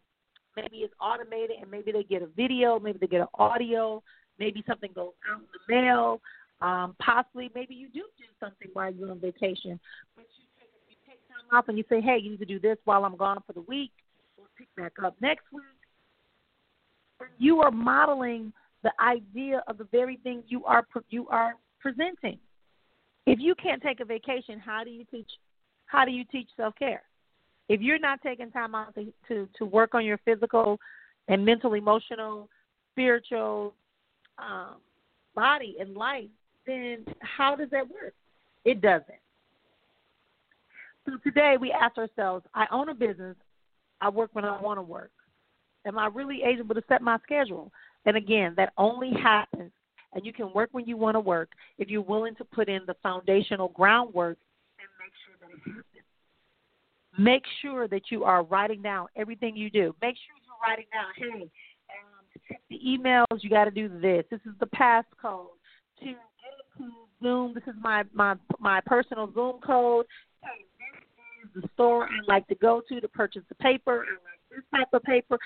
Maybe 0.55 0.79
it's 0.79 0.95
automated, 1.01 1.57
and 1.61 1.69
maybe 1.69 1.91
they 1.91 2.05
get 2.05 2.23
a 2.23 2.29
video, 2.29 2.79
maybe 2.79 2.99
they 3.01 3.09
get 3.09 3.21
an 3.21 3.27
audio, 3.35 4.01
maybe 4.39 4.63
something 4.65 4.91
goes 4.95 5.13
out 5.29 5.41
in 5.41 5.47
the 5.53 5.75
mail. 5.75 6.21
Um, 6.61 6.95
possibly, 7.01 7.51
maybe 7.53 7.75
you 7.75 7.89
do 7.89 8.05
do 8.17 8.25
something 8.39 8.69
while 8.73 8.93
you're 8.93 9.11
on 9.11 9.19
vacation, 9.19 9.81
but 10.15 10.25
you 10.39 10.45
take, 10.61 10.71
you 10.89 10.97
take 11.05 11.19
time 11.29 11.57
off 11.59 11.69
and 11.69 11.77
you 11.79 11.85
say, 11.89 12.01
hey, 12.01 12.19
you 12.21 12.31
need 12.31 12.41
to 12.41 12.47
do 12.47 12.61
this 12.61 12.77
while 12.85 13.05
I'm 13.05 13.17
gone 13.17 13.43
for 13.45 13.55
the 13.55 13.63
week, 13.63 13.93
we'll 14.37 14.47
pick 14.57 14.69
back 14.77 14.93
up 15.05 15.17
next 15.21 15.45
week. 15.53 15.65
You 17.39 17.61
are 17.61 17.71
modeling 17.71 18.53
the 18.83 18.93
idea 19.01 19.63
of 19.67 19.79
the 19.79 19.85
very 19.85 20.19
thing 20.19 20.43
you 20.47 20.65
are 20.65 20.85
you 21.11 21.29
are 21.29 21.55
presenting. 21.81 22.39
If 23.27 23.39
you 23.41 23.55
can't 23.55 23.83
take 23.83 24.01
a 24.01 24.05
vacation, 24.05 24.59
how 24.59 24.85
do 24.85 24.91
you 24.91 25.05
teach? 25.11 25.31
How 25.87 26.05
do 26.05 26.11
you 26.11 26.25
teach 26.31 26.49
self 26.57 26.75
care? 26.77 27.03
If 27.69 27.81
you're 27.81 27.99
not 27.99 28.23
taking 28.23 28.51
time 28.51 28.75
out 28.75 28.95
to, 28.95 29.13
to 29.29 29.49
to 29.59 29.65
work 29.65 29.95
on 29.95 30.05
your 30.05 30.19
physical 30.25 30.79
and 31.29 31.45
mental, 31.45 31.75
emotional, 31.75 32.49
spiritual 32.93 33.75
um, 34.39 34.77
body 35.35 35.77
and 35.81 35.95
life, 35.95 36.29
then 36.67 37.05
how 37.21 37.55
does 37.55 37.71
that 37.71 37.89
work? 37.89 38.15
It 38.65 38.81
doesn't. 38.81 39.05
So 41.07 41.17
today 41.25 41.57
we 41.61 41.73
ask 41.73 41.97
ourselves, 41.97 42.45
I 42.55 42.67
own 42.71 42.89
a 42.89 42.95
business, 42.95 43.37
I 44.01 44.09
work 44.09 44.31
when 44.35 44.45
I 44.45 44.61
want 44.61 44.79
to 44.79 44.83
work. 44.83 45.11
Am 45.89 45.99
I 45.99 46.07
really 46.07 46.43
able 46.45 46.75
to 46.75 46.83
set 46.89 47.03
my 47.03 47.19
schedule? 47.25 47.73
And 48.05 48.17
again, 48.17 48.55
that 48.57 48.73
only 48.79 49.11
happens 49.21 49.73
and 50.15 50.25
you 50.25 50.33
can 50.33 50.53
work 50.53 50.71
when 50.73 50.87
you 50.87 50.97
want 50.97 51.15
to 51.15 51.21
work 51.21 51.51
if 51.79 51.89
you're 51.89 52.03
willing 52.03 52.35
to 52.37 52.45
put 52.45 52.69
in 52.69 52.81
the 52.87 52.95
foundational 53.03 53.69
groundwork 53.69 54.39
and 54.79 54.89
make 54.99 55.13
sure 55.25 55.37
that 55.41 55.55
it 55.55 55.61
happens. 55.65 55.85
Make 57.19 57.43
sure 57.63 57.89
that 57.89 58.11
you 58.11 58.25
are 58.25 58.45
writing 58.45 58.83
down 58.83 59.09
everything 59.17 59.57
you 59.57 59.71
do. 59.71 59.95
Make 60.01 60.17
sure 60.17 60.37
you're 60.45 60.69
writing 60.69 60.87
down, 60.93 61.13
hey, 61.17 61.51
um, 61.91 62.59
the 62.71 62.81
emails, 62.87 63.43
you 63.43 63.51
got 63.51 63.65
to 63.65 63.71
do 63.71 63.89
this. 63.89 64.25
This 64.31 64.41
is 64.47 64.53
the 64.61 64.67
passcode 64.67 65.49
to 66.01 66.05
get 66.05 66.15
into 66.79 66.93
Zoom. 67.23 67.55
This 67.55 67.65
is 67.67 67.75
my 67.81 68.05
my 68.13 68.35
my 68.61 68.81
personal 68.87 69.33
Zoom 69.35 69.61
code. 69.61 70.07
Hey, 70.43 70.65
the 71.55 71.69
store 71.75 72.05
I 72.05 72.19
like 72.27 72.47
to 72.49 72.55
go 72.55 72.83
to 72.89 73.01
to 73.01 73.09
purchase 73.09 73.43
the 73.49 73.57
paper. 73.57 74.05
I 74.05 74.13
like 74.13 74.39
this 74.51 74.65
type 74.73 74.89
of 74.93 75.03
paper. 75.03 75.39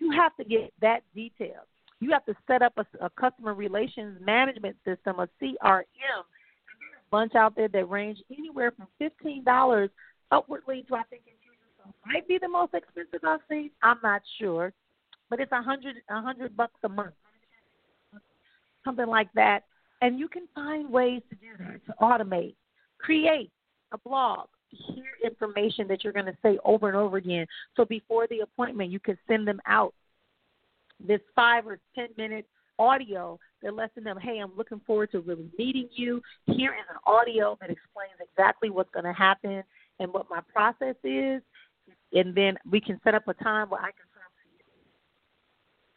You 0.00 0.10
have 0.12 0.34
to 0.36 0.44
get 0.44 0.72
that 0.80 1.02
detailed. 1.14 1.66
You 2.00 2.10
have 2.12 2.24
to 2.24 2.34
set 2.46 2.62
up 2.62 2.72
a, 2.78 2.86
a 3.04 3.10
customer 3.10 3.54
relations 3.54 4.18
management 4.24 4.76
system, 4.84 5.20
a 5.20 5.28
CRM. 5.40 5.84
bunch 7.10 7.34
out 7.34 7.54
there 7.54 7.68
that 7.68 7.90
range 7.90 8.18
anywhere 8.36 8.70
from 8.72 8.86
fifteen 8.98 9.44
dollars 9.44 9.90
upwardly 10.30 10.84
to 10.88 10.94
I 10.94 11.02
think 11.04 11.22
it 11.26 11.34
might 12.06 12.26
be 12.26 12.38
the 12.38 12.48
most 12.48 12.72
expensive 12.74 13.20
I've 13.24 13.40
seen. 13.48 13.70
I'm 13.82 13.98
not 14.02 14.22
sure, 14.38 14.72
but 15.28 15.40
it's 15.40 15.52
a 15.52 15.62
hundred 15.62 15.96
a 16.08 16.22
hundred 16.22 16.56
bucks 16.56 16.80
a 16.82 16.88
month, 16.88 17.14
something 18.84 19.06
like 19.06 19.32
that. 19.34 19.64
And 20.02 20.18
you 20.18 20.28
can 20.28 20.48
find 20.54 20.90
ways 20.90 21.20
to 21.28 21.36
do 21.36 21.48
that 21.58 21.84
to 21.86 21.94
automate, 22.00 22.54
create 22.98 23.50
a 23.92 23.98
blog, 23.98 24.48
hear 24.70 25.04
information 25.24 25.86
that 25.88 26.04
you're 26.04 26.12
going 26.12 26.26
to 26.26 26.36
say 26.42 26.58
over 26.64 26.88
and 26.88 26.96
over 26.96 27.16
again. 27.16 27.46
So 27.76 27.84
before 27.84 28.26
the 28.28 28.40
appointment, 28.40 28.90
you 28.90 29.00
can 29.00 29.18
send 29.28 29.46
them 29.46 29.60
out 29.66 29.94
this 31.04 31.20
five 31.34 31.66
or 31.66 31.78
ten 31.94 32.08
minute 32.16 32.46
audio 32.78 33.38
that 33.62 33.74
lets 33.74 33.94
them, 33.94 34.04
know, 34.04 34.14
hey, 34.20 34.38
I'm 34.38 34.56
looking 34.56 34.80
forward 34.86 35.10
to 35.12 35.20
really 35.20 35.50
meeting 35.58 35.88
you. 35.92 36.22
Here 36.46 36.72
is 36.72 36.86
an 36.88 36.96
audio 37.06 37.58
that 37.60 37.70
explains 37.70 38.14
exactly 38.20 38.70
what's 38.70 38.90
going 38.90 39.04
to 39.04 39.12
happen 39.12 39.62
and 39.98 40.12
what 40.12 40.26
my 40.30 40.40
process 40.52 40.96
is. 41.04 41.42
And 42.12 42.34
then 42.34 42.56
we 42.70 42.80
can 42.80 43.00
set 43.04 43.14
up 43.14 43.28
a 43.28 43.34
time 43.34 43.68
where 43.68 43.80
I 43.80 43.90
can 43.90 44.06
talk 44.14 44.32
to 44.42 44.48
you. 44.50 44.64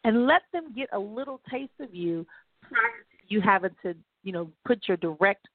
And 0.04 0.26
let 0.26 0.42
them 0.52 0.74
get 0.76 0.88
a 0.92 0.98
little 0.98 1.40
taste 1.50 1.72
of 1.80 1.94
you 1.94 2.26
prior 2.60 2.82
to 2.82 3.34
you 3.34 3.40
having 3.40 3.74
to, 3.82 3.94
you 4.22 4.32
know, 4.32 4.50
put 4.66 4.86
your 4.86 4.98
direct 4.98 5.48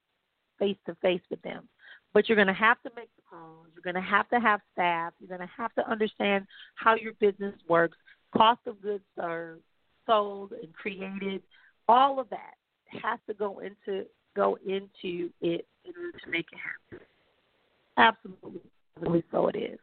face 0.57 0.77
to 0.87 0.95
face 0.95 1.21
with 1.29 1.41
them. 1.43 1.69
But 2.13 2.27
you're 2.27 2.35
going 2.35 2.47
to 2.47 2.53
have 2.53 2.81
to 2.83 2.91
make 2.95 3.09
the 3.15 3.21
calls. 3.29 3.67
You're 3.73 3.93
going 3.93 4.03
to 4.03 4.09
have 4.09 4.27
to 4.29 4.39
have 4.39 4.61
staff. 4.73 5.13
You're 5.19 5.37
going 5.37 5.47
to 5.47 5.53
have 5.55 5.73
to 5.75 5.89
understand 5.89 6.47
how 6.75 6.95
your 6.95 7.13
business 7.13 7.53
works 7.67 7.97
cost 8.35 8.59
of 8.67 8.81
goods 8.81 9.03
served, 9.19 9.61
sold, 10.05 10.51
and 10.51 10.73
created, 10.73 11.41
all 11.87 12.19
of 12.19 12.29
that 12.29 12.55
has 13.01 13.19
to 13.27 13.33
go 13.33 13.59
into 13.59 14.05
go 14.35 14.57
into 14.65 15.29
it 15.41 15.67
in 15.85 15.93
order 15.97 16.17
to 16.23 16.29
make 16.29 16.45
it 16.51 16.59
happen. 16.59 17.05
Absolutely, 17.97 19.23
so 19.31 19.47
it 19.47 19.55
is. 19.55 19.79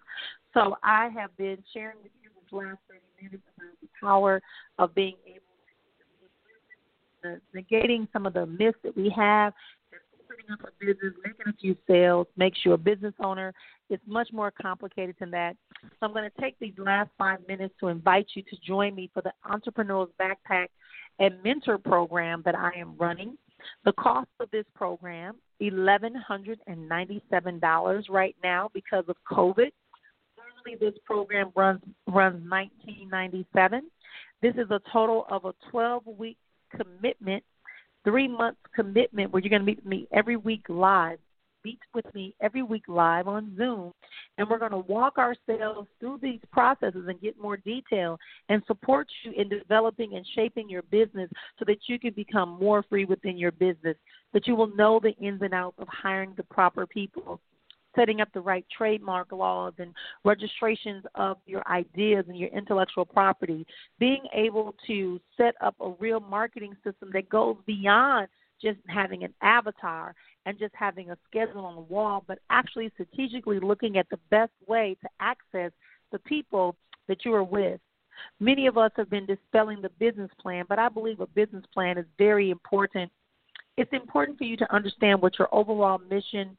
So 0.54 0.76
I 0.82 1.08
have 1.08 1.36
been 1.36 1.58
sharing 1.74 1.96
with 2.02 2.12
you 2.22 2.30
this 2.30 2.52
last 2.52 2.78
30 2.88 3.00
minutes 3.20 3.42
about 3.56 3.72
the 3.82 3.88
power 4.00 4.40
of 4.78 4.94
being 4.94 5.16
able 5.26 5.40
to 7.22 7.40
negating 7.54 8.06
some 8.12 8.24
of 8.24 8.34
the 8.34 8.46
myths 8.46 8.78
that 8.84 8.96
we 8.96 9.12
have 9.14 9.52
up 10.52 10.60
a 10.60 10.84
business, 10.84 11.14
making 11.24 11.46
a 11.48 11.52
few 11.60 11.76
sales, 11.86 12.26
makes 12.36 12.58
you 12.64 12.72
a 12.72 12.78
business 12.78 13.14
owner. 13.22 13.52
It's 13.88 14.02
much 14.06 14.28
more 14.32 14.50
complicated 14.50 15.14
than 15.20 15.30
that. 15.32 15.56
So 15.82 15.88
I'm 16.02 16.12
going 16.12 16.28
to 16.30 16.40
take 16.40 16.58
these 16.58 16.74
last 16.78 17.10
five 17.18 17.40
minutes 17.46 17.74
to 17.80 17.88
invite 17.88 18.26
you 18.34 18.42
to 18.42 18.56
join 18.66 18.94
me 18.94 19.10
for 19.12 19.22
the 19.22 19.32
Entrepreneur's 19.50 20.08
Backpack 20.20 20.68
and 21.18 21.42
Mentor 21.42 21.78
program 21.78 22.42
that 22.44 22.54
I 22.54 22.70
am 22.78 22.94
running. 22.98 23.36
The 23.84 23.92
cost 23.92 24.28
of 24.40 24.50
this 24.50 24.66
program, 24.74 25.36
$1,197 25.60 28.10
right 28.10 28.36
now 28.42 28.70
because 28.74 29.04
of 29.08 29.16
COVID. 29.30 29.70
Normally 30.36 30.76
this 30.80 30.94
program 31.04 31.52
runs 31.56 31.80
runs 32.06 32.42
1997. 32.48 33.82
This 34.42 34.54
is 34.56 34.70
a 34.70 34.80
total 34.92 35.24
of 35.30 35.46
a 35.46 35.54
12 35.70 36.02
week 36.18 36.36
commitment 36.76 37.42
three 38.06 38.28
month 38.28 38.56
commitment 38.74 39.32
where 39.32 39.42
you're 39.42 39.50
going 39.50 39.60
to 39.62 39.66
meet 39.66 39.84
me 39.84 40.06
every 40.12 40.36
week 40.36 40.64
live. 40.68 41.18
Meet 41.64 41.80
with 41.94 42.06
me 42.14 42.32
every 42.40 42.62
week 42.62 42.84
live 42.86 43.26
on 43.26 43.52
Zoom, 43.56 43.92
and 44.38 44.48
we're 44.48 44.60
going 44.60 44.70
to 44.70 44.78
walk 44.78 45.18
ourselves 45.18 45.88
through 45.98 46.20
these 46.22 46.38
processes 46.52 47.06
and 47.08 47.20
get 47.20 47.36
more 47.40 47.56
detail 47.56 48.16
and 48.48 48.62
support 48.68 49.08
you 49.24 49.32
in 49.32 49.48
developing 49.48 50.14
and 50.14 50.24
shaping 50.36 50.70
your 50.70 50.82
business 50.82 51.28
so 51.58 51.64
that 51.66 51.78
you 51.88 51.98
can 51.98 52.12
become 52.12 52.56
more 52.60 52.84
free 52.88 53.04
within 53.04 53.36
your 53.36 53.50
business, 53.50 53.96
that 54.32 54.46
you 54.46 54.54
will 54.54 54.72
know 54.76 55.00
the 55.02 55.10
ins 55.16 55.42
and 55.42 55.52
outs 55.52 55.74
of 55.80 55.88
hiring 55.88 56.34
the 56.36 56.44
proper 56.44 56.86
people 56.86 57.40
setting 57.96 58.20
up 58.20 58.28
the 58.32 58.40
right 58.40 58.64
trademark 58.76 59.32
laws 59.32 59.72
and 59.78 59.92
registrations 60.24 61.04
of 61.14 61.38
your 61.46 61.66
ideas 61.68 62.24
and 62.28 62.38
your 62.38 62.50
intellectual 62.50 63.04
property, 63.04 63.66
being 63.98 64.22
able 64.32 64.74
to 64.86 65.20
set 65.36 65.54
up 65.60 65.74
a 65.80 65.90
real 65.98 66.20
marketing 66.20 66.76
system 66.84 67.10
that 67.12 67.28
goes 67.28 67.56
beyond 67.66 68.28
just 68.62 68.78
having 68.88 69.24
an 69.24 69.34
avatar 69.42 70.14
and 70.46 70.58
just 70.58 70.74
having 70.74 71.10
a 71.10 71.18
schedule 71.28 71.64
on 71.64 71.74
the 71.74 71.80
wall, 71.80 72.24
but 72.26 72.38
actually 72.50 72.90
strategically 72.94 73.58
looking 73.60 73.98
at 73.98 74.08
the 74.10 74.18
best 74.30 74.52
way 74.66 74.96
to 75.02 75.08
access 75.20 75.72
the 76.12 76.18
people 76.20 76.76
that 77.08 77.24
you 77.24 77.34
are 77.34 77.44
with. 77.44 77.80
Many 78.40 78.66
of 78.66 78.78
us 78.78 78.90
have 78.96 79.10
been 79.10 79.26
dispelling 79.26 79.82
the 79.82 79.90
business 79.98 80.30
plan, 80.40 80.64
but 80.68 80.78
I 80.78 80.88
believe 80.88 81.20
a 81.20 81.26
business 81.26 81.64
plan 81.72 81.98
is 81.98 82.06
very 82.16 82.50
important. 82.50 83.10
It's 83.76 83.92
important 83.92 84.38
for 84.38 84.44
you 84.44 84.56
to 84.56 84.74
understand 84.74 85.20
what 85.20 85.38
your 85.38 85.48
overall 85.52 85.98
mission 85.98 86.56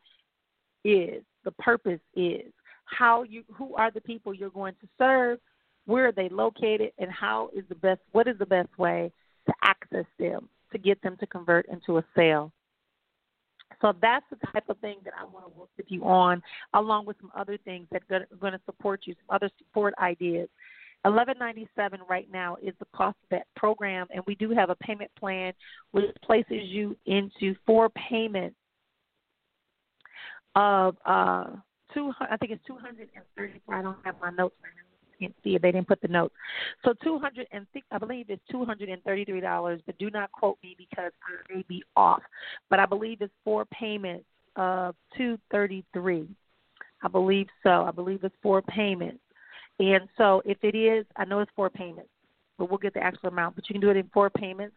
is, 0.87 1.23
the 1.43 1.51
purpose 1.51 1.99
is, 2.15 2.51
how 2.85 3.23
you 3.23 3.43
who 3.53 3.75
are 3.75 3.91
the 3.91 4.01
people 4.01 4.33
you're 4.33 4.49
going 4.49 4.73
to 4.81 4.87
serve, 4.97 5.39
where 5.85 6.07
are 6.07 6.11
they 6.13 6.29
located, 6.29 6.91
and 6.97 7.11
how 7.11 7.49
is 7.53 7.65
the 7.67 7.75
best 7.75 7.99
what 8.13 8.27
is 8.27 8.37
the 8.39 8.45
best 8.45 8.69
way 8.77 9.11
to 9.45 9.53
access 9.63 10.05
them 10.17 10.47
to 10.71 10.77
get 10.77 11.01
them 11.01 11.17
to 11.17 11.27
convert 11.27 11.65
into 11.67 11.97
a 11.97 12.05
sale. 12.15 12.51
So 13.81 13.93
that's 14.01 14.25
the 14.29 14.37
type 14.53 14.69
of 14.69 14.77
thing 14.79 14.97
that 15.03 15.13
I 15.19 15.25
want 15.25 15.45
to 15.45 15.59
work 15.59 15.69
with 15.77 15.87
you 15.89 16.03
on, 16.05 16.41
along 16.73 17.05
with 17.05 17.17
some 17.19 17.31
other 17.35 17.57
things 17.57 17.87
that 17.91 18.03
are 18.09 18.25
going 18.39 18.53
to 18.53 18.61
support 18.65 19.01
you, 19.05 19.13
some 19.13 19.35
other 19.35 19.49
support 19.57 19.93
ideas. 20.01 20.49
Eleven 21.05 21.35
ninety 21.37 21.67
seven 21.75 21.99
right 22.09 22.27
now 22.31 22.55
is 22.61 22.73
the 22.79 22.87
cost 22.95 23.17
of 23.23 23.29
that 23.31 23.47
program, 23.55 24.07
and 24.13 24.23
we 24.25 24.35
do 24.35 24.49
have 24.51 24.69
a 24.69 24.75
payment 24.75 25.11
plan 25.19 25.53
which 25.91 26.05
places 26.23 26.63
you 26.63 26.95
into 27.05 27.55
four 27.65 27.89
payments 27.89 28.55
of 30.55 30.95
uh 31.05 31.45
two 31.93 32.11
I 32.19 32.37
think 32.37 32.51
it's 32.51 32.65
two 32.65 32.77
hundred 32.77 33.09
and 33.15 33.25
thirty 33.35 33.61
four. 33.65 33.75
I 33.75 33.81
don't 33.81 33.97
have 34.03 34.15
my 34.21 34.31
notes 34.31 34.55
now. 34.61 34.69
Can't 35.19 35.35
see 35.43 35.55
it. 35.55 35.63
They 35.63 35.71
didn't 35.71 35.87
put 35.87 35.99
the 36.01 36.07
notes. 36.07 36.35
So 36.85 36.93
two 37.03 37.17
hundred 37.17 37.47
and 37.51 37.65
I 37.91 37.97
believe 37.97 38.27
it's 38.29 38.41
two 38.51 38.63
hundred 38.65 38.89
and 38.89 39.03
thirty 39.03 39.25
three 39.25 39.41
dollars, 39.41 39.81
but 39.85 39.97
do 39.97 40.09
not 40.11 40.31
quote 40.31 40.57
me 40.63 40.75
because 40.77 41.11
I 41.23 41.53
may 41.53 41.65
be 41.67 41.83
off. 41.95 42.21
But 42.69 42.79
I 42.79 42.85
believe 42.85 43.21
it's 43.21 43.33
four 43.43 43.65
payments 43.65 44.25
of 44.55 44.95
two 45.15 45.39
thirty 45.51 45.83
three. 45.93 46.27
I 47.03 47.07
believe 47.07 47.47
so. 47.63 47.83
I 47.83 47.91
believe 47.91 48.23
it's 48.23 48.35
four 48.41 48.61
payments. 48.61 49.19
And 49.79 50.07
so 50.17 50.41
if 50.45 50.57
it 50.63 50.75
is, 50.75 51.05
I 51.15 51.25
know 51.25 51.39
it's 51.39 51.51
four 51.55 51.69
payments, 51.69 52.09
but 52.57 52.69
we'll 52.69 52.79
get 52.79 52.93
the 52.95 52.99
actual 52.99 53.29
amount. 53.29 53.55
But 53.55 53.69
you 53.69 53.73
can 53.73 53.81
do 53.81 53.89
it 53.91 53.97
in 53.97 54.09
four 54.13 54.29
payments. 54.29 54.75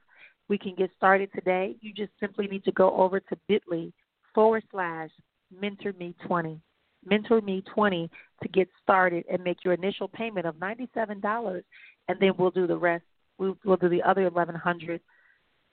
We 0.48 0.58
can 0.58 0.74
get 0.74 0.90
started 0.96 1.30
today. 1.34 1.76
You 1.80 1.92
just 1.94 2.12
simply 2.18 2.46
need 2.46 2.64
to 2.64 2.72
go 2.72 2.94
over 2.96 3.20
to 3.20 3.36
bit.ly 3.48 3.92
forward 4.34 4.64
slash 4.70 5.10
Mentor 5.58 5.92
Me 5.98 6.14
20. 6.26 6.60
Mentor 7.04 7.40
Me 7.40 7.62
20 7.74 8.10
to 8.42 8.48
get 8.48 8.68
started 8.82 9.24
and 9.30 9.42
make 9.42 9.64
your 9.64 9.74
initial 9.74 10.08
payment 10.08 10.46
of 10.46 10.56
$97 10.56 11.62
and 12.08 12.20
then 12.20 12.32
we'll 12.38 12.50
do 12.50 12.66
the 12.66 12.76
rest. 12.76 13.04
We'll, 13.38 13.56
we'll 13.64 13.76
do 13.76 13.88
the 13.88 14.02
other 14.02 14.22
1100 14.24 15.00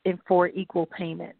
in 0.06 0.20
four 0.28 0.48
equal 0.48 0.86
payments. 0.86 1.38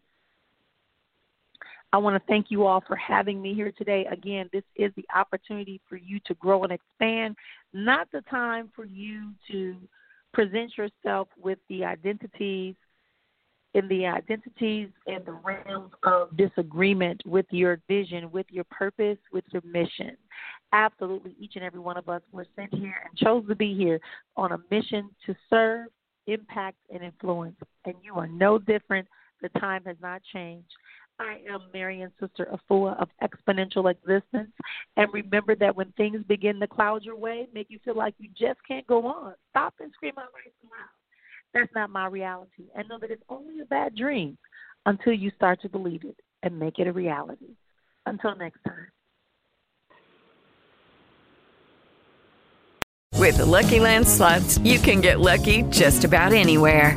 I 1.92 1.96
want 1.96 2.22
to 2.22 2.26
thank 2.28 2.50
you 2.50 2.66
all 2.66 2.82
for 2.86 2.96
having 2.96 3.40
me 3.40 3.54
here 3.54 3.72
today. 3.72 4.06
Again, 4.12 4.50
this 4.52 4.64
is 4.76 4.92
the 4.96 5.06
opportunity 5.14 5.80
for 5.88 5.96
you 5.96 6.20
to 6.26 6.34
grow 6.34 6.64
and 6.64 6.72
expand, 6.72 7.34
not 7.72 8.08
the 8.12 8.20
time 8.22 8.70
for 8.76 8.84
you 8.84 9.30
to 9.50 9.76
present 10.34 10.72
yourself 10.76 11.28
with 11.42 11.58
the 11.70 11.84
identities 11.84 12.74
in 13.78 13.86
the 13.88 14.06
identities 14.06 14.88
and 15.06 15.24
the 15.24 15.32
realms 15.32 15.92
of 16.02 16.36
disagreement 16.36 17.22
with 17.24 17.46
your 17.50 17.80
vision, 17.88 18.30
with 18.32 18.46
your 18.50 18.64
purpose, 18.64 19.18
with 19.32 19.44
your 19.52 19.62
mission. 19.64 20.16
Absolutely, 20.72 21.36
each 21.38 21.52
and 21.54 21.64
every 21.64 21.78
one 21.78 21.96
of 21.96 22.08
us 22.08 22.22
were 22.32 22.46
sent 22.56 22.74
here 22.74 22.96
and 23.08 23.16
chose 23.16 23.46
to 23.48 23.54
be 23.54 23.74
here 23.76 24.00
on 24.36 24.52
a 24.52 24.58
mission 24.70 25.08
to 25.24 25.34
serve, 25.48 25.86
impact, 26.26 26.76
and 26.92 27.04
influence. 27.04 27.56
And 27.84 27.94
you 28.02 28.14
are 28.14 28.26
no 28.26 28.58
different. 28.58 29.06
The 29.42 29.48
time 29.60 29.84
has 29.86 29.96
not 30.02 30.22
changed. 30.32 30.72
I 31.20 31.38
am 31.48 31.60
Marion 31.72 32.10
Sister 32.20 32.48
Afua 32.52 33.00
of 33.00 33.08
Exponential 33.22 33.90
Existence. 33.90 34.50
And 34.96 35.12
remember 35.12 35.54
that 35.56 35.74
when 35.74 35.92
things 35.96 36.22
begin 36.28 36.58
to 36.60 36.66
cloud 36.66 37.04
your 37.04 37.16
way, 37.16 37.48
make 37.54 37.68
you 37.70 37.78
feel 37.84 37.96
like 37.96 38.14
you 38.18 38.28
just 38.36 38.58
can't 38.66 38.86
go 38.88 39.06
on, 39.06 39.34
stop 39.50 39.74
and 39.80 39.92
scream 39.94 40.14
out 40.18 40.30
right 40.34 40.52
loud 40.64 40.97
that's 41.54 41.72
not 41.74 41.90
my 41.90 42.06
reality. 42.06 42.64
And 42.74 42.88
know 42.88 42.98
that 42.98 43.10
it's 43.10 43.22
only 43.28 43.60
a 43.60 43.64
bad 43.64 43.94
dream 43.94 44.38
until 44.86 45.12
you 45.12 45.30
start 45.36 45.60
to 45.62 45.68
believe 45.68 46.04
it 46.04 46.16
and 46.42 46.58
make 46.58 46.78
it 46.78 46.86
a 46.86 46.92
reality. 46.92 47.56
Until 48.06 48.34
next 48.36 48.60
time. 48.64 48.86
With 53.18 53.38
the 53.38 53.46
Lucky 53.46 53.80
Land 53.80 54.08
slots, 54.08 54.58
you 54.58 54.78
can 54.78 55.00
get 55.00 55.20
lucky 55.20 55.62
just 55.64 56.04
about 56.04 56.32
anywhere. 56.32 56.96